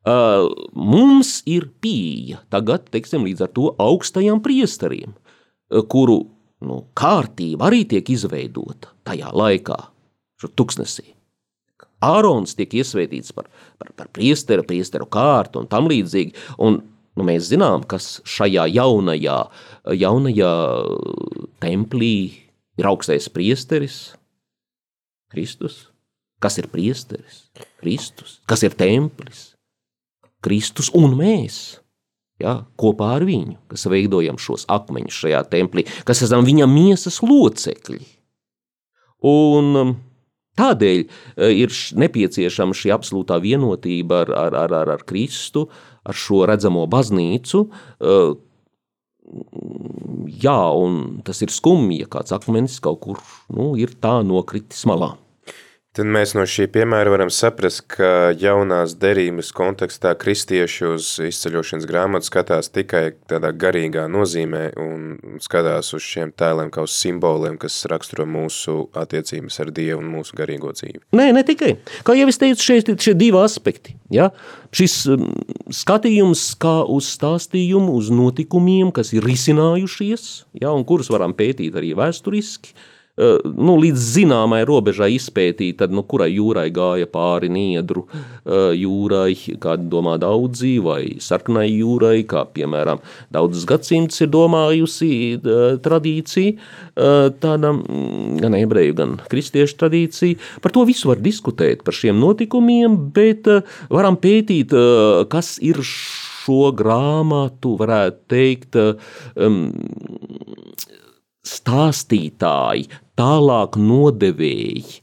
Uh, 0.00 0.48
mums 0.72 1.42
ir 1.44 1.68
pieeja 1.84 2.40
tagad, 2.52 2.88
teiksim, 2.88 3.26
līdz 3.28 3.44
ar 3.44 3.50
to 3.52 3.70
augstajiem 3.84 4.40
priesteriem, 4.40 5.12
kuru 5.92 6.22
nu, 6.64 6.82
kārtība 6.96 7.68
arī 7.68 7.84
tiek 7.88 8.08
izveidota 8.12 8.94
tajā 9.06 9.28
laikā, 9.36 9.76
šo 10.40 10.50
tuksnesī. 10.56 11.10
Ārons 12.00 12.56
tiek 12.56 12.72
iesvētīts 12.80 13.34
par, 13.36 13.50
par, 13.76 13.92
par 13.92 14.08
priesteru, 14.16 14.64
priesteru 14.64 15.04
kārtu 15.04 15.60
un 15.60 15.68
tam 15.68 15.90
līdzīgi, 15.90 16.32
un 16.64 16.80
nu, 16.80 17.26
mēs 17.26 17.50
zinām, 17.50 17.84
kas 17.84 18.22
šajā 18.24 18.64
jaunajā, 18.72 19.36
jaunajā 20.00 20.54
templī 21.60 22.14
ir 22.80 22.88
augstais 22.88 23.28
priesteris, 23.28 24.00
Kristus. 25.30 25.89
Kas 26.40 26.56
ir 26.60 26.70
priesteris? 26.72 27.44
Kristus. 27.82 28.38
Kas 28.48 28.64
ir 28.64 28.76
templis? 28.76 29.50
Kristus 30.44 30.88
un 30.96 31.14
mēs. 31.18 31.80
Ja, 32.40 32.62
kopā 32.80 33.10
ar 33.18 33.26
viņu, 33.28 33.58
kas 33.68 33.84
veidojam 33.92 34.38
šos 34.40 34.64
akmeņus 34.72 35.18
šajā 35.26 35.42
templī, 35.52 35.84
kas 36.08 36.22
esam 36.24 36.46
viņa 36.46 36.64
miesas 36.72 37.20
locekļi. 37.20 38.00
Un 39.28 39.76
um, 39.76 39.90
tādēļ 40.56 41.02
uh, 41.04 41.50
ir 41.52 41.74
nepieciešama 42.00 42.76
šī 42.76 42.94
absolūtā 42.96 43.36
vienotība 43.44 44.22
ar, 44.24 44.32
ar, 44.46 44.56
ar, 44.64 44.76
ar, 44.80 44.94
ar 44.96 45.04
Kristu, 45.04 45.66
ar 46.00 46.16
šo 46.16 46.46
redzamo 46.48 46.86
baznīcu. 46.88 47.66
Uh, 48.00 48.32
jā, 50.40 50.60
un 50.80 51.20
tas 51.26 51.44
ir 51.44 51.52
skumji, 51.52 52.00
ja 52.06 52.08
kāds 52.08 52.32
akmenis 52.32 52.80
kaut 52.80 53.04
kur 53.04 53.20
nu, 53.52 53.74
ir 53.76 53.92
tā 54.00 54.22
nokritis 54.24 54.86
malā. 54.88 55.12
Tad 55.90 56.06
mēs 56.06 56.36
no 56.38 56.44
šī 56.46 56.68
piemēra 56.70 57.10
varam 57.10 57.32
saprast, 57.34 57.82
ka 57.90 58.30
jaunās 58.38 58.92
derības 59.02 59.48
kontekstā 59.50 60.12
kristieši 60.22 60.84
uz 60.86 61.06
izceļošanas 61.26 61.88
grāmatu 61.90 62.28
skatās 62.28 62.70
tikai 62.70 63.16
tādā 63.26 63.50
garīgā 63.50 64.04
nozīmē 64.06 64.60
un 64.78 65.40
skatās 65.42 65.90
uz 65.98 66.06
šiem 66.06 66.30
tēliem 66.30 66.70
kā 66.70 66.84
uz 66.86 66.94
simboliem, 66.94 67.56
kas 67.58 67.80
raksturo 67.90 68.28
mūsu 68.30 68.84
attiecības 69.02 69.58
ar 69.64 69.72
Dievu 69.74 69.98
un 70.04 70.12
mūsu 70.12 70.38
garīgo 70.38 70.70
dzīvi. 70.78 71.02
Nē, 71.18 71.26
ne 71.34 71.42
tikai. 71.48 71.72
Kā 72.06 72.14
jau 72.20 72.30
es 72.30 72.38
teicu, 72.38 72.62
šeit 72.68 72.92
ir 72.94 73.02
šie 73.02 73.16
divi 73.18 73.42
aspekti. 73.42 73.96
Ja? 74.14 74.28
Šis 74.70 74.94
um, 75.10 75.26
skatījums 75.74 76.44
kā 76.62 76.76
uz 76.86 77.10
stāstījumu, 77.16 77.98
uz 77.98 78.14
notikumiem, 78.14 78.94
kas 78.94 79.10
ir 79.18 79.26
risinājušies, 79.26 80.30
ja, 80.62 80.70
un 80.70 80.86
kurus 80.86 81.10
varam 81.10 81.34
pētīt 81.34 81.74
arī 81.82 81.96
vēsturiski, 81.98 82.78
nu, 83.20 83.74
līdz 83.80 84.04
zināmai 84.16 84.62
robežai 84.68 85.10
izpētīt, 85.16 85.78
tad, 85.82 85.92
nu, 85.94 86.04
kurai 86.08 86.30
jūrai 86.32 86.68
gāja 86.74 87.08
pāri 87.10 87.50
Niedru 87.52 88.06
eh, 88.08 88.72
jūrai, 88.78 89.34
kāda 89.60 89.86
domā 89.92 90.16
daudzi, 90.20 90.76
vai 90.84 91.02
sarkanai 91.22 91.66
jūrai, 91.68 92.22
kā 92.28 92.46
piemēram 92.54 93.02
daudzas 93.34 93.66
gadsimtas 93.68 94.22
ir 94.24 94.32
domājusi 94.32 95.10
eh, 95.36 95.60
tradīcija, 95.84 96.56
tāda 97.40 97.70
mm, 97.72 98.40
gan 98.42 98.56
ebreju, 98.58 98.94
gan 98.98 99.12
kristiešu 99.30 99.76
tradīcija. 99.80 100.38
Par 100.64 100.74
to 100.74 100.84
visu 100.88 101.10
var 101.10 101.20
diskutēt, 101.22 101.84
par 101.86 101.96
šiem 101.96 102.18
notikumiem, 102.20 102.96
bet 103.14 103.48
varam 103.92 104.18
pētīt, 104.20 104.74
kas 105.32 105.54
ir 105.64 105.80
šo 105.84 106.70
grāmatu, 106.76 107.76
varētu 107.80 108.20
teikt, 108.30 108.78
um, 109.36 109.60
stāstītāji, 111.50 112.88
tālāk 113.20 113.76
nodevēji, 113.80 115.00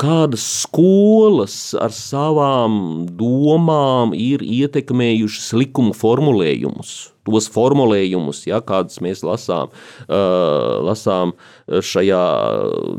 kādas 0.00 0.46
skolas 0.62 1.58
ar 1.78 1.92
savām 1.94 3.06
domām 3.18 4.14
ir 4.16 4.44
ietekmējušas 4.44 5.52
likuma 5.58 5.96
formulējumus. 5.96 6.96
Tos 7.28 7.44
formulējumus, 7.52 8.46
ja, 8.48 8.62
kādus 8.64 9.02
mēs 9.04 9.20
lasām, 9.26 9.68
uh, 10.08 10.78
lasām 10.86 11.34
šajā 11.68 12.22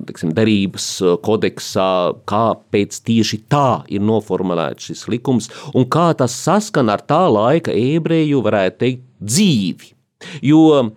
teksim, 0.05 0.35
derības 0.37 0.89
kodeksā, 1.25 1.89
kāpēc 2.29 3.01
tieši 3.09 3.41
tā 3.49 3.81
ir 3.89 4.05
noformulēts 4.05 4.91
šis 4.91 5.07
likums 5.09 5.49
un 5.73 5.89
kā 5.89 6.11
tas 6.19 6.35
saskan 6.45 6.93
ar 6.93 7.01
tā 7.09 7.23
laika 7.25 7.73
ebreju, 7.73 8.43
varētu 8.45 8.83
teikt, 8.85 9.07
dzīvi. 9.19 9.95
Jo, 10.43 10.89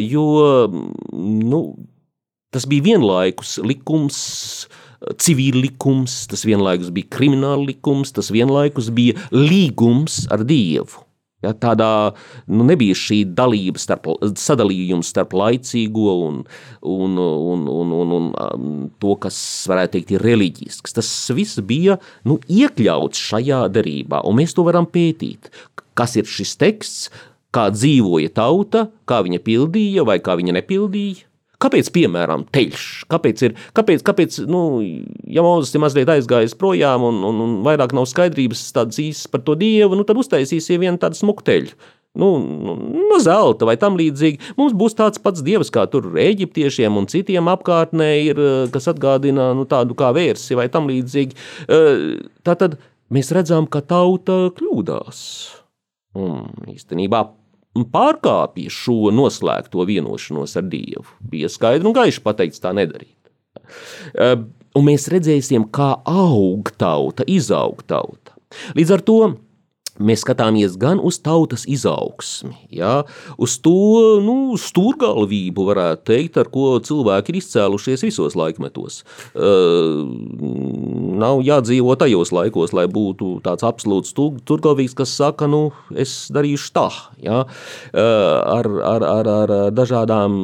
jo 0.00 0.24
nu, 1.12 1.60
Tas 2.54 2.68
bija 2.70 2.84
vienlaikus 2.86 3.56
likums, 3.66 4.18
civīla 5.18 5.64
likums, 5.64 6.20
tas 6.30 6.44
vienlaikus 6.46 6.92
bija 6.94 7.10
krimināla 7.16 7.64
likums, 7.66 8.12
tas 8.14 8.30
vienlaikus 8.30 8.92
bija 8.94 9.18
līgums 9.34 10.22
ar 10.30 10.44
Dievu. 10.46 11.02
Ja, 11.42 11.50
tādā 11.52 12.14
nu, 12.46 12.64
nebija 12.64 12.94
šī 12.96 13.18
dalība, 13.36 13.82
starp, 13.82 14.06
sadalījums 14.40 15.10
starp 15.12 15.34
laicīgo 15.36 16.14
un, 16.28 16.38
un, 16.80 17.18
un, 17.18 17.66
un, 17.74 17.90
un, 17.98 18.14
un 18.20 18.30
um, 18.30 18.70
to, 19.02 19.18
kas 19.20 19.36
varētu 19.68 19.98
teikt, 19.98 20.14
ir 20.14 20.24
reliģisks. 20.24 20.94
Tas 20.96 21.10
viss 21.36 21.60
bija 21.60 21.98
nu, 22.24 22.38
iekļauts 22.48 23.26
šajā 23.32 23.64
derībā, 23.74 24.22
un 24.24 24.38
mēs 24.38 24.54
to 24.56 24.64
varam 24.64 24.86
pētīt. 24.88 25.50
Kas 25.98 26.16
ir 26.16 26.30
šis 26.30 26.56
teksts, 26.62 27.10
kā 27.54 27.68
dzīvoja 27.74 28.32
tauta, 28.34 28.88
kā 29.08 29.22
viņa 29.26 29.40
pildīja 29.44 30.04
vai 30.06 30.18
kā 30.24 30.36
viņa 30.40 30.58
nepildīja? 30.58 31.28
Kāpēc, 31.64 31.88
piemēram, 31.94 32.44
teļš? 32.52 32.84
Kāpēc, 33.08 33.42
ir, 33.46 33.52
kāpēc, 33.76 34.02
kāpēc 34.04 34.38
nu, 34.50 34.60
ja 35.30 35.44
Mozus 35.44 35.72
ir 35.72 35.80
mazliet 35.80 36.10
aizgājis 36.12 36.56
projām 36.60 37.06
un, 37.06 37.22
un, 37.24 37.38
un 37.40 37.52
vairāk 37.64 37.94
nav 37.96 38.08
skaidrības 38.10 38.66
tādas 38.74 38.98
īstas 39.00 39.30
par 39.32 39.44
to 39.46 39.54
dievu, 39.56 39.96
nu, 39.96 40.04
tad 40.04 40.18
uztaisīsim 40.20 40.82
vienu 40.82 41.00
tādu 41.00 41.16
smukteļu. 41.22 41.78
Nu, 42.20 42.28
nu, 42.38 42.74
no 43.10 43.18
zelta 43.22 43.66
vai 43.66 43.74
tam 43.80 43.96
līdzīgi. 43.98 44.52
Mums 44.58 44.74
būs 44.78 44.94
tāds 44.98 45.18
pats 45.22 45.42
dievs, 45.46 45.72
kā 45.74 45.86
tur 45.90 46.12
eģiptiešiem 46.20 47.00
un 47.00 47.08
citiem 47.10 47.48
apkārtnē 47.50 48.10
ir, 48.22 48.42
kas 48.74 48.86
atgādina 48.92 49.48
nu, 49.58 49.64
tādu 49.70 49.96
kā 49.98 50.12
vērsi 50.14 50.58
vai 50.58 50.68
tam 50.70 50.86
līdzīgi. 50.90 51.34
Tātad 52.46 52.76
mēs 53.14 53.32
redzam, 53.34 53.66
ka 53.66 53.82
tauta 53.82 54.44
kļūdās. 54.54 55.24
Un 56.14 56.70
īstenībā 56.70 57.24
pārkāpja 57.90 58.70
šo 58.70 59.10
noslēgto 59.10 59.82
vienošanos 59.88 60.54
ar 60.60 60.68
Dievu. 60.70 61.06
Bija 61.18 61.50
skaidri 61.50 61.90
un 61.90 61.96
gaiši 61.96 62.22
pateikts 62.22 62.62
tā 62.62 62.70
nedarīt. 62.76 63.18
Un 64.74 64.86
mēs 64.86 65.08
redzēsim, 65.10 65.66
kā 65.74 65.90
aug 66.06 66.70
tauta, 66.78 67.26
izaug 67.26 67.82
tauta. 67.90 68.34
Līdz 68.78 68.94
ar 68.94 69.02
to 69.02 69.18
Mēs 69.94 70.24
skatāmies 70.24 70.72
gan 70.74 70.98
uz 70.98 71.20
tautas 71.22 71.62
izaugsmi, 71.70 72.56
ja, 72.74 73.04
uz 73.38 73.52
to 73.62 74.18
nu, 74.24 74.56
stūrgalvību, 74.58 75.66
varētu 75.68 76.08
teikt, 76.10 76.38
ar 76.42 76.48
ko 76.50 76.80
cilvēki 76.82 77.30
ir 77.30 77.38
izcēlušies 77.38 78.02
visos 78.02 78.34
laikmetos. 78.34 79.04
Uh, 79.38 80.02
nav 81.14 81.44
jādzīvo 81.46 81.94
tajos 82.00 82.32
laikos, 82.34 82.74
lai 82.74 82.88
būtu 82.90 83.36
tāds 83.44 83.62
absolūts 83.62 84.10
stūrgalvīgs, 84.10 84.96
kas 84.98 85.12
saka, 85.14 85.46
nu, 85.46 85.68
es 85.94 86.26
darīšu 86.34 86.74
tā. 86.74 86.88
Ja, 87.22 87.44
uh, 87.46 88.34
ar, 88.50 88.70
ar, 88.96 89.06
ar, 89.12 89.32
ar 89.44 89.54
dažādām 89.78 90.40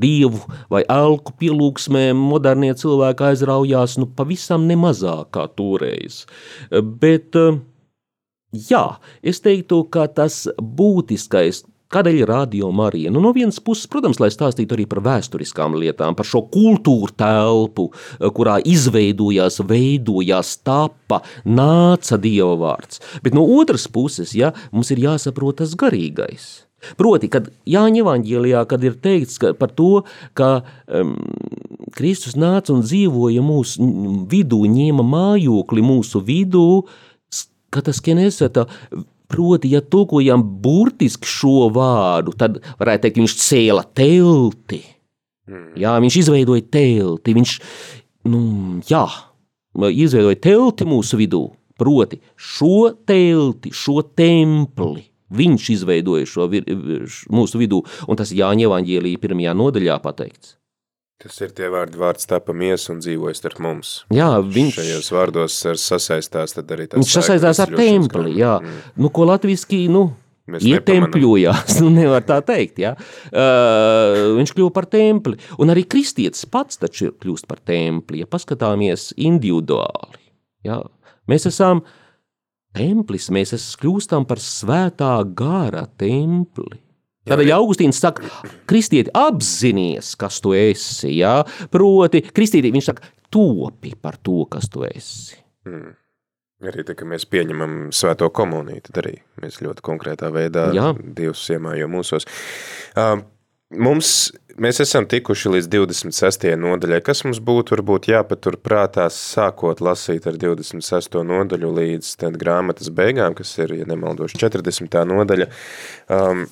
dievu 0.00 0.40
vai 0.72 0.86
elku 0.88 1.36
pielūgsmēm 1.36 2.16
modernie 2.32 2.72
cilvēki 2.80 3.28
aizraujās 3.28 4.00
nu, 4.00 4.08
pavisam 4.08 4.64
nemazāk 4.72 5.34
kā 5.36 5.46
toreiz. 5.52 6.22
Bet 6.72 7.36
uh, 7.36 7.60
Jā, 8.54 8.84
es 9.22 9.42
teiktu, 9.42 9.82
ka 9.90 10.06
tas 10.06 10.44
būtiskais 10.58 11.64
Kādēļ 11.94 12.24
radio 12.26 12.72
Marija? 12.74 13.10
Nu, 13.12 13.20
no 13.22 13.30
vienas 13.36 13.60
puses, 13.62 13.86
protams, 13.86 14.18
lai 14.18 14.30
stāstītu 14.32 14.74
arī 14.74 14.86
par 14.90 14.98
vēsturiskām 15.04 15.76
lietām, 15.78 16.16
par 16.18 16.26
šo 16.26 16.40
kultūru 16.50 17.12
telpu, 17.14 17.90
kurā 18.34 18.56
izveidojās, 18.66 19.60
veidojās, 19.68 20.56
tapa, 20.66 21.20
nāca 21.46 22.18
Dieva 22.18 22.56
vārds. 22.58 22.98
Bet 23.22 23.36
no 23.38 23.44
otras 23.60 23.86
puses, 23.86 24.34
ja, 24.34 24.50
mums 24.74 24.90
ir 24.90 25.04
jāsaprot 25.04 25.60
tas 25.60 25.76
garīgais. 25.78 26.64
Proti, 26.98 27.30
kad 27.32 27.46
Jāņa 27.70 28.02
Evangelijā, 28.02 28.64
kad 28.68 28.82
ir 28.84 28.98
teikts 29.00 29.38
ka 29.40 29.54
par 29.56 29.70
to, 29.78 30.02
ka 30.36 30.50
um, 30.88 31.14
Kristus 31.94 32.34
nāca 32.34 32.74
un 32.74 32.82
dzīvoja 32.84 33.44
mūsu 33.44 33.86
vidū, 34.28 34.64
ņēma 34.68 35.06
mājokli 35.14 35.84
mūsu 35.84 36.20
vidū, 36.26 36.66
ka 36.84 37.13
tas 37.82 38.00
kinesata, 38.04 38.66
proti, 39.30 39.72
ja 39.74 39.80
tulkojam 39.80 40.44
burtiski 40.62 41.28
šo 41.28 41.68
vārdu, 41.74 42.34
tad 42.38 42.60
varētu 42.80 43.06
teikt, 43.06 43.20
viņš 43.22 43.36
cēla 43.40 43.84
telti. 43.96 44.82
Jā, 45.76 45.96
viņš 46.00 46.20
izveidoja 46.22 46.64
telti, 46.72 47.34
viņš, 47.36 47.54
nu, 48.32 48.40
jā, 48.88 49.04
izveidoja 49.90 50.38
telti 50.40 50.86
mūsu 50.88 51.18
vidū, 51.20 51.42
proti, 51.80 52.20
šo 52.36 52.94
telti, 53.08 53.74
šo 53.74 54.00
templi. 54.16 55.08
Viņš 55.34 55.70
izveidoja 55.74 56.28
šo 56.30 56.46
vir, 56.52 56.68
mūsu 57.32 57.58
vidū, 57.58 57.80
un 58.06 58.18
tas 58.20 58.30
Jāņa 58.36 58.68
evaņģēlīja 58.68 59.20
pirmajā 59.22 59.54
nodaļā 59.56 59.96
pateikts. 60.04 60.54
Tas 61.22 61.36
ir 61.44 61.52
tie 61.54 61.68
vārdi, 61.70 61.98
vārds 62.00 62.26
tapa 62.28 62.52
mies 62.56 62.88
un 62.92 62.98
dzīvoja 62.98 63.36
starp 63.38 63.60
mums. 63.62 63.92
Jā, 64.12 64.32
viņš... 64.42 64.80
Šajos 64.80 65.12
vārdos 65.14 65.60
sasaistās 65.80 66.56
tad 66.56 66.72
arī 66.74 66.88
tas 66.90 66.98
Viņš 66.98 67.14
sasaistās 67.20 67.62
ar 67.62 67.72
templi, 67.78 68.34
jā. 68.40 68.56
Mm. 68.58 68.82
Nu, 69.04 69.10
ko 69.14 69.28
latviski, 69.30 69.84
nu, 69.94 70.08
Mēs 70.50 70.66
ietempļojās, 70.68 71.78
nu 71.84 71.88
nevar 71.94 72.24
tā 72.28 72.40
teikt, 72.44 72.82
jā. 72.82 72.92
Uh, 73.30 74.34
viņš 74.36 74.52
kļuva 74.52 74.74
par 74.76 74.88
templi, 74.92 75.38
un 75.62 75.72
arī 75.72 75.86
kristietis 75.88 76.44
pats 76.50 76.82
taču 76.82 77.08
ir 77.08 77.14
kļūst 77.22 77.48
par 77.48 77.62
templi, 77.64 78.20
ja 78.20 78.28
paskatāmies 78.28 79.12
individuāli, 79.16 80.20
jā. 80.68 80.82
Mēs 81.30 81.48
esam 81.48 81.80
templis, 82.76 83.30
mēs 83.32 83.54
esam 83.56 83.80
kļūstam 83.80 84.28
par 84.28 84.42
svētā 84.42 85.14
gara 85.32 85.86
templi. 85.96 86.83
Tādēļ 87.24 87.52
Augustīns 87.56 88.00
saka, 88.02 88.28
kristieti, 88.68 89.12
apzinies, 89.16 90.12
kas 90.20 90.40
tu 90.44 90.52
esi. 90.56 91.14
Jā? 91.22 91.38
Proti, 91.72 92.20
kristieti, 92.36 92.72
viņš 92.74 92.90
saka, 92.90 93.12
topi 93.32 93.94
par 93.96 94.18
to, 94.20 94.42
kas 94.50 94.68
tu 94.72 94.84
esi. 94.88 95.38
Mm. 95.68 95.94
Arī 96.68 96.84
tā, 96.86 96.94
ka 96.96 97.06
mēs 97.08 97.26
pieņemam 97.28 97.90
svēto 97.92 98.30
komuniju, 98.32 98.86
tad 98.86 99.02
arī 99.02 99.18
mēs 99.42 99.60
ļoti 99.64 99.84
konkrētā 99.84 100.30
veidā 100.32 100.70
Jā. 100.76 100.92
Dievs 100.96 101.42
iemājo 101.52 101.88
mūsos. 101.92 102.24
Uh, 102.96 103.18
mums, 103.74 104.12
mēs 104.60 104.80
esam 104.84 105.08
tikuši 105.10 105.52
līdz 105.56 105.68
26. 105.74 106.46
nodaļai. 106.60 107.02
Kas 107.04 107.24
mums 107.26 107.42
būtu 107.44 107.76
varbūt 107.76 108.08
jāpatur 108.12 108.56
prātā 108.62 109.08
sākot 109.12 109.82
lasīt 109.84 110.28
ar 110.30 110.38
26. 110.40 111.20
nodaļu 111.26 111.72
līdz 111.80 112.14
tad 112.22 112.38
grāmatas 112.40 112.92
beigām, 112.94 113.36
kas 113.36 113.52
ir, 113.60 113.74
ja 113.82 113.88
nemaldoši, 113.90 114.40
40. 114.46 115.00
nodaļa. 115.10 115.50
Um, 116.14 116.46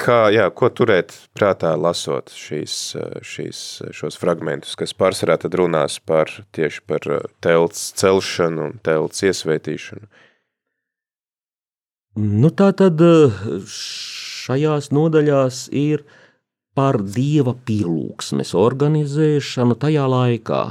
kā, 0.00 0.28
jā, 0.34 0.48
ko 0.54 0.68
turēt 0.72 1.14
prātā 1.36 1.74
lasot 1.78 2.32
šīs, 2.34 2.74
šīs, 3.24 3.60
šos 3.94 4.18
fragmentus, 4.20 4.76
kas 4.78 4.94
pārsvarā 4.96 5.36
tad 5.42 5.56
runās 5.58 5.98
par 6.00 6.30
tieši 6.56 6.82
par 6.88 7.06
telts 7.44 7.88
celšanu 8.00 8.68
un 8.68 8.76
telts 8.84 9.24
iesvētīšanu? 9.26 10.06
Nu, 12.14 12.50
tā 12.54 12.70
tad 12.78 13.00
šajās 13.74 14.92
nodaļās 14.94 15.64
ir 15.74 16.04
par 16.78 17.00
dieva 17.02 17.54
pielūgsmes 17.66 18.54
organizēšanu 18.58 19.78
tajā 19.82 20.06
laikā. 20.10 20.62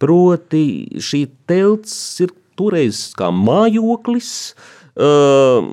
Proti 0.00 0.64
šī 1.00 1.22
telts 1.48 1.94
ir 2.24 2.34
toreiz 2.56 3.06
kā 3.16 3.30
mājoklis 3.32 4.30
uh, 4.52 5.64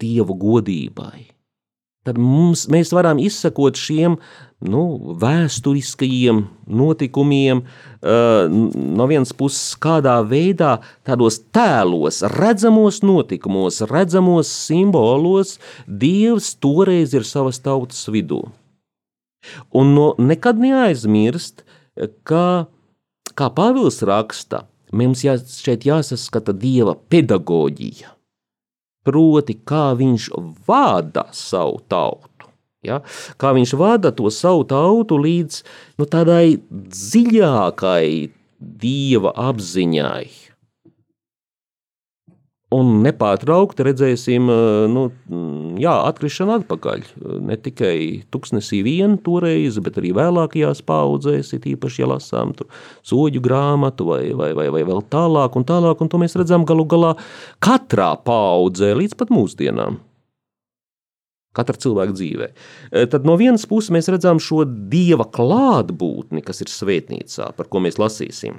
dievu 0.00 0.36
godībai 0.40 1.31
tad 2.06 2.18
mums, 2.18 2.66
mēs 2.72 2.92
varam 2.94 3.20
izsekot 3.22 3.78
šiem 3.78 4.16
nu, 4.62 4.82
vēsturiskajiem 5.18 6.44
notikumiem, 6.70 7.62
uh, 7.62 8.46
no 8.98 9.06
vienas 9.10 9.34
puses, 9.34 9.74
kādā 9.82 10.16
veidā, 10.26 10.76
tādos 11.06 11.40
tēlos, 11.54 12.22
redzamos 12.36 13.02
notikumos, 13.06 13.82
redzamos 13.90 14.50
simbolos, 14.68 15.58
Dievs 15.86 16.52
toreiz 16.62 17.14
ir 17.14 17.26
savas 17.26 17.58
tautas 17.62 18.04
vidū. 18.10 18.44
Un 19.74 19.94
no, 19.96 20.12
nekad 20.22 20.60
neaizmirst, 20.62 21.64
ka, 22.26 22.70
kā 23.34 23.50
Pāvils 23.56 23.98
raksta, 24.06 24.68
mums 24.94 25.26
jā, 25.26 25.34
šeit 25.42 25.86
jāsaskata 25.88 26.54
Dieva 26.54 26.94
pedagoģija 26.94 28.14
proti, 29.06 29.56
kā 29.66 29.92
viņš 29.98 30.28
vada 30.66 31.26
savu 31.36 31.80
tautu. 31.90 32.50
Ja? 32.86 33.00
Kā 33.38 33.52
viņš 33.54 33.74
vada 33.78 34.10
to 34.14 34.30
savu 34.34 34.66
tautu 34.68 35.18
līdz 35.22 35.62
nu, 36.00 36.06
tādai 36.06 36.58
dziļākai 36.70 38.06
dieva 38.62 39.34
apziņai, 39.50 40.51
un 42.72 42.92
nepārtraukti 43.04 43.84
redzēsim 43.86 44.48
nu, 44.92 45.04
jā, 45.80 45.94
atkrišanu 46.08 46.56
atpakaļ. 46.60 47.04
Ne 47.44 47.58
tikai 47.60 47.96
tuksnesī 48.32 48.82
vien 48.86 49.18
toreiz, 49.24 49.78
bet 49.84 50.00
arī 50.00 50.14
vēlākajās 50.16 50.82
paudzēs, 50.88 51.52
it 51.56 51.68
īpaši, 51.74 52.02
ja 52.02 52.10
lasām 52.14 52.54
soģu 53.06 53.42
grāmatu 53.44 54.08
vai, 54.08 54.22
vai, 54.38 54.52
vai, 54.58 54.68
vai 54.74 54.84
vēl 54.88 55.04
tālāk 55.12 55.58
un 55.58 55.68
tālāk, 55.68 56.00
un 56.02 56.10
to 56.12 56.22
mēs 56.22 56.38
redzam 56.38 56.66
galu 56.68 56.86
galā 56.88 57.12
katrā 57.62 58.14
paudzē 58.24 58.94
līdz 58.98 59.18
pat 59.20 59.32
mūsdienām. 59.34 60.00
Katra 61.52 61.76
cilvēka 61.76 62.14
dzīvē. 62.16 62.46
Tad 63.12 63.26
no 63.28 63.36
vienas 63.36 63.66
puses 63.68 63.92
mēs 63.92 64.08
redzam 64.08 64.40
šo 64.40 64.62
dieva 64.64 65.26
klātbūtni, 65.28 66.40
kas 66.46 66.64
ir 66.64 66.72
svētnīcā, 66.72 67.52
par 67.58 67.68
ko 67.68 67.82
mēs 67.84 68.00
lasīsim 68.00 68.56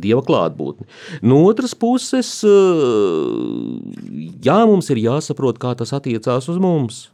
dieva 0.00 0.22
klātbūtni. 0.26 0.86
No 1.22 1.42
otras 1.48 1.74
puses, 1.78 2.30
jā, 4.44 4.58
mums 4.68 4.90
ir 4.90 5.02
jāsaprot, 5.04 5.60
kā 5.62 5.74
tas 5.78 5.94
attiecās 5.96 6.48
uz 6.52 6.60
mums. 6.62 7.04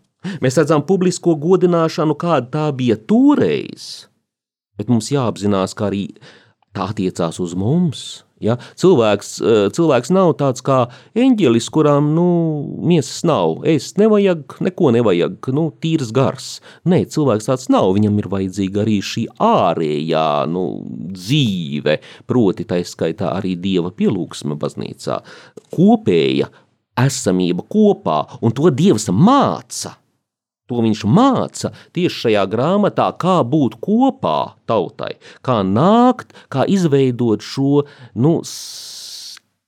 Mēs 0.45 0.59
redzam 0.61 0.85
publisko 0.85 1.35
godināšanu, 1.41 2.16
kāda 2.20 2.51
tā 2.53 2.66
bija 2.76 2.99
toreiz, 3.09 4.07
bet 4.76 4.93
mums 4.93 5.09
jāapzinās, 5.12 5.72
ka 5.76 5.89
arī 5.89 6.09
tā 6.76 6.91
attiecās 6.93 7.41
uz 7.41 7.57
mums. 7.57 8.03
Ja? 8.41 8.57
Cilvēks, 8.80 9.30
eh, 9.45 9.68
cilvēks 9.76 10.11
nav 10.16 10.32
tāds 10.41 10.64
kā 10.64 10.88
eņģelis, 11.14 11.68
kurām 11.72 12.14
nu, 12.16 12.26
miesas 12.80 13.22
nav. 13.28 13.61
Es 13.68 13.93
nevajag, 14.01 14.57
neko 14.64 14.93
nevajag, 14.97 15.51
nu, 15.53 15.68
tīrs 15.82 16.12
gars. 16.16 16.49
Nē, 16.88 17.05
cilvēks 17.12 17.51
tāds 17.51 17.68
nav. 17.68 17.93
Viņam 17.95 18.18
ir 18.18 18.30
vajadzīga 18.32 18.84
arī 18.84 18.99
šī 19.05 19.26
ārējā 19.36 20.26
nu, 20.49 20.64
dzīve, 21.12 21.99
proti, 22.26 22.64
tā 22.64 22.80
skaitā 22.80 23.36
arī 23.36 23.57
dieva 23.61 23.93
pielūgsme 23.93 24.57
baznīcā. 24.57 25.20
Kopēja 25.76 26.49
esamība 27.01 27.64
kopā, 27.68 28.22
un 28.41 28.53
to 28.57 28.70
dievs 28.72 29.09
māca. 29.12 29.97
To 30.71 30.85
viņš 30.85 31.03
māca 31.11 31.73
tieši 31.97 32.25
šajā 32.27 32.47
grāmatā, 32.53 33.09
kā 33.18 33.41
būt 33.43 33.81
kopā 33.83 34.55
tautai, 34.71 35.16
kā 35.47 35.61
nākt, 35.66 36.33
kā 36.53 36.62
izveidot 36.71 37.43
šo 37.43 37.83
nu, 38.14 38.37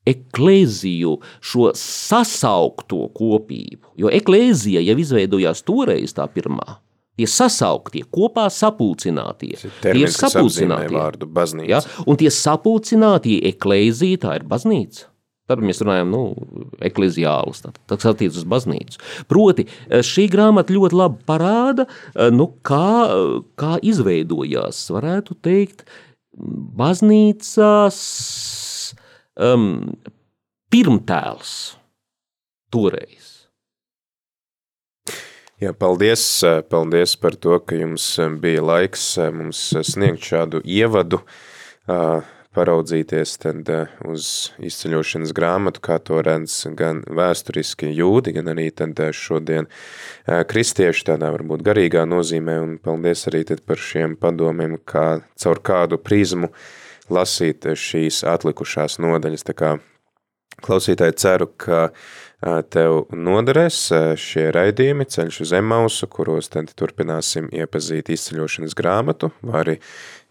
eklēziju, 0.08 1.16
šo 1.42 1.72
sasaukto 1.78 3.04
kopību. 3.16 3.94
Jo 3.98 4.10
eklēzija 4.14 4.82
jau 4.82 4.96
izveidojās 4.98 5.62
toreiz 5.66 6.14
tā 6.16 6.26
pirmā. 6.30 6.78
Tie 7.12 7.28
sasauktie, 7.28 8.06
kopā 8.08 8.46
sapulcinātie. 8.50 9.52
Tie 9.82 9.92
ir 10.00 10.10
sapulcinātie 10.10 10.94
vārdu 10.96 11.28
baznīca. 11.28 11.68
Ja? 11.68 11.80
Un 12.08 12.16
tie 12.18 12.32
sapulcinātie 12.32 13.36
eklēzija, 13.52 14.22
tā 14.24 14.38
ir 14.40 14.46
baznīca. 14.48 15.11
Tad 15.50 15.62
mēs 15.64 15.82
runājam, 15.82 16.12
nu, 16.12 16.20
ekleziālus, 16.86 17.64
tas 17.90 18.06
attiecas 18.06 18.38
uz 18.40 18.46
baznīcu. 18.48 19.00
Proti, 19.30 19.66
šī 20.06 20.28
grāmata 20.30 20.74
ļoti 20.74 20.98
labi 21.00 21.18
parāda, 21.26 21.88
nu, 22.30 22.46
kā, 22.66 23.10
kā 23.58 23.74
izveidojās, 23.82 24.84
varētu 24.94 25.36
teikt, 25.42 25.82
baznīcās 26.78 27.98
um, 29.34 29.66
pirmtēls 30.72 31.56
toreiz. 32.72 33.32
Jā, 35.62 35.70
paldies, 35.78 36.22
paldies 36.70 37.12
par 37.22 37.36
to, 37.38 37.58
ka 37.62 37.76
jums 37.78 38.06
bija 38.42 38.62
laiks 38.66 39.04
mums 39.34 39.60
sniegt 39.86 40.24
šādu 40.26 40.62
ievadu. 40.66 41.20
Uh, 41.86 42.22
paraudzīties 42.56 43.36
tad 43.42 43.68
eh, 43.72 43.92
uz 44.08 44.52
izceļošanas 44.62 45.32
grāmatu, 45.36 45.82
kā 45.84 45.98
to 46.04 46.20
redz 46.24 46.62
gan 46.78 47.02
vēsturiski 47.08 47.90
jūdi, 47.96 48.34
gan 48.36 48.52
arī 48.52 48.68
tad 48.76 48.98
eh, 49.00 49.12
šodien 49.16 49.68
eh, 49.68 50.42
kristieši 50.48 51.08
tādā 51.12 51.32
varbūt 51.34 51.64
garīgā 51.66 52.04
nozīmē, 52.08 52.58
un 52.64 52.76
paldies 52.82 53.26
arī 53.30 53.44
tad 53.48 53.64
par 53.68 53.80
šiem 53.80 54.16
padomiem, 54.20 54.78
kā 54.84 55.22
caur 55.40 55.62
kādu 55.64 56.00
prizmu 56.00 56.52
lasīt 57.12 57.66
šīs 57.76 58.22
atlikušās 58.28 59.00
nodaļas, 59.02 59.48
tā 59.48 59.56
kā 59.56 59.74
Klausītāji 60.62 61.16
ceru, 61.18 61.48
ka 61.58 61.88
tev 62.74 63.04
noderēs 63.14 63.78
šie 64.18 64.48
raidījumi. 64.54 65.06
Ceļš 65.10 65.40
uz 65.44 65.52
Emausu, 65.54 66.08
kuros 66.10 66.50
tad 66.52 66.72
turpināsim 66.78 67.48
iepazīt 67.54 68.10
izceļošanas 68.10 68.74
grāmatu, 68.78 69.30
vai 69.46 69.60
arī 69.60 69.76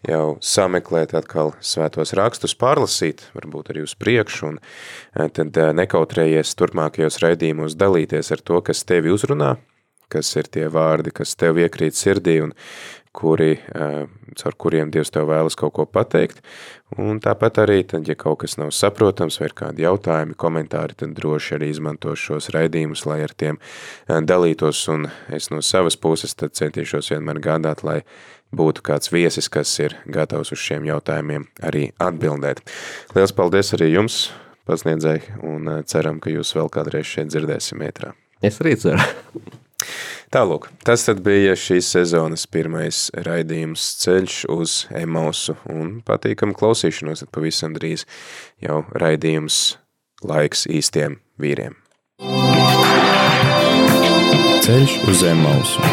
jau 0.08 0.36
sameklēt 0.44 1.14
atkal 1.16 1.54
svētos 1.64 2.12
rakstus, 2.18 2.56
pārlasīt, 2.58 3.24
varbūt 3.36 3.72
arī 3.72 3.84
uz 3.86 3.96
priekšu, 3.96 4.52
un 4.52 5.32
tad 5.36 5.56
nekautrējies 5.78 6.56
turpmākajos 6.58 7.20
raidījumos 7.22 7.78
dalīties 7.80 8.32
ar 8.34 8.44
to, 8.44 8.60
kas 8.66 8.84
tevi 8.88 9.12
uzrunā, 9.14 9.54
kas 10.12 10.34
ir 10.36 10.50
tie 10.52 10.66
vārdi, 10.68 11.14
kas 11.16 11.36
tev 11.40 11.62
iekrīt 11.62 11.96
sirdī 11.96 12.42
un 12.44 12.52
kuri, 13.12 13.56
caur 14.40 14.54
kuriem 14.56 14.90
Dievs 14.92 15.12
tev 15.12 15.28
vēlas 15.28 15.56
kaut 15.58 15.74
ko 15.76 15.86
pateikt. 15.86 16.40
Un 17.00 17.20
tāpat 17.24 17.62
arī, 17.62 17.78
tad, 17.88 18.08
ja 18.08 18.16
kaut 18.18 18.42
kas 18.42 18.58
nav 18.60 18.72
saprotams 18.76 19.38
vai 19.40 19.48
ir 19.48 19.56
kādi 19.56 19.84
jautājumi, 19.86 20.36
komentāri, 20.40 20.96
tad 20.98 21.14
droši 21.16 21.56
arī 21.58 21.70
izmanto 21.72 22.16
šos 22.18 22.50
raidījumus, 22.52 23.06
lai 23.08 23.22
ar 23.24 23.32
tiem 23.36 23.60
dalītos. 24.08 24.84
Un 24.92 25.08
es 25.32 25.50
no 25.52 25.62
savas 25.64 25.96
puses 26.00 26.36
tad 26.36 26.56
centīšos 26.58 27.12
vienmēr 27.14 27.40
gādāt, 27.44 27.84
lai 27.86 28.00
būtu 28.52 28.84
kāds 28.84 29.12
viesis, 29.12 29.48
kas 29.48 29.72
ir 29.80 29.96
gatavs 30.04 30.52
uz 30.52 30.60
šiem 30.60 30.88
jautājumiem 30.88 31.48
arī 31.64 31.90
atbildēt. 32.00 32.60
Liels 33.16 33.32
paldies 33.36 33.72
arī 33.76 33.92
jums, 33.94 34.26
pasniedzēji, 34.68 35.40
un 35.48 35.80
ceram, 35.88 36.20
ka 36.20 36.32
jūs 36.32 36.52
vēl 36.56 36.72
kādreiz 36.72 37.08
šeit 37.08 37.32
dzirdēsim 37.32 37.84
ētrā. 37.88 38.12
Es 38.44 38.60
arī 38.60 38.76
ceru. 38.76 39.04
Tālūk, 40.32 40.70
tas 40.80 41.02
tad 41.04 41.18
bija 41.20 41.52
šīs 41.60 41.90
sezonas 41.92 42.46
pirmais 42.48 43.10
raidījums 43.26 43.82
ceļš 44.00 44.36
uz 44.54 44.76
Emausu 44.96 45.58
un 45.68 45.98
patīkam 46.08 46.54
klausīšanos, 46.56 47.20
tad 47.20 47.32
pavisam 47.36 47.76
drīz 47.76 48.06
jau 48.64 48.78
raidījums 48.96 49.58
laiks 50.24 50.64
īstiem 50.72 51.18
vīriem. 51.36 51.76
Ceļš 54.64 54.96
uz 55.12 55.26
Emausu. 55.34 55.92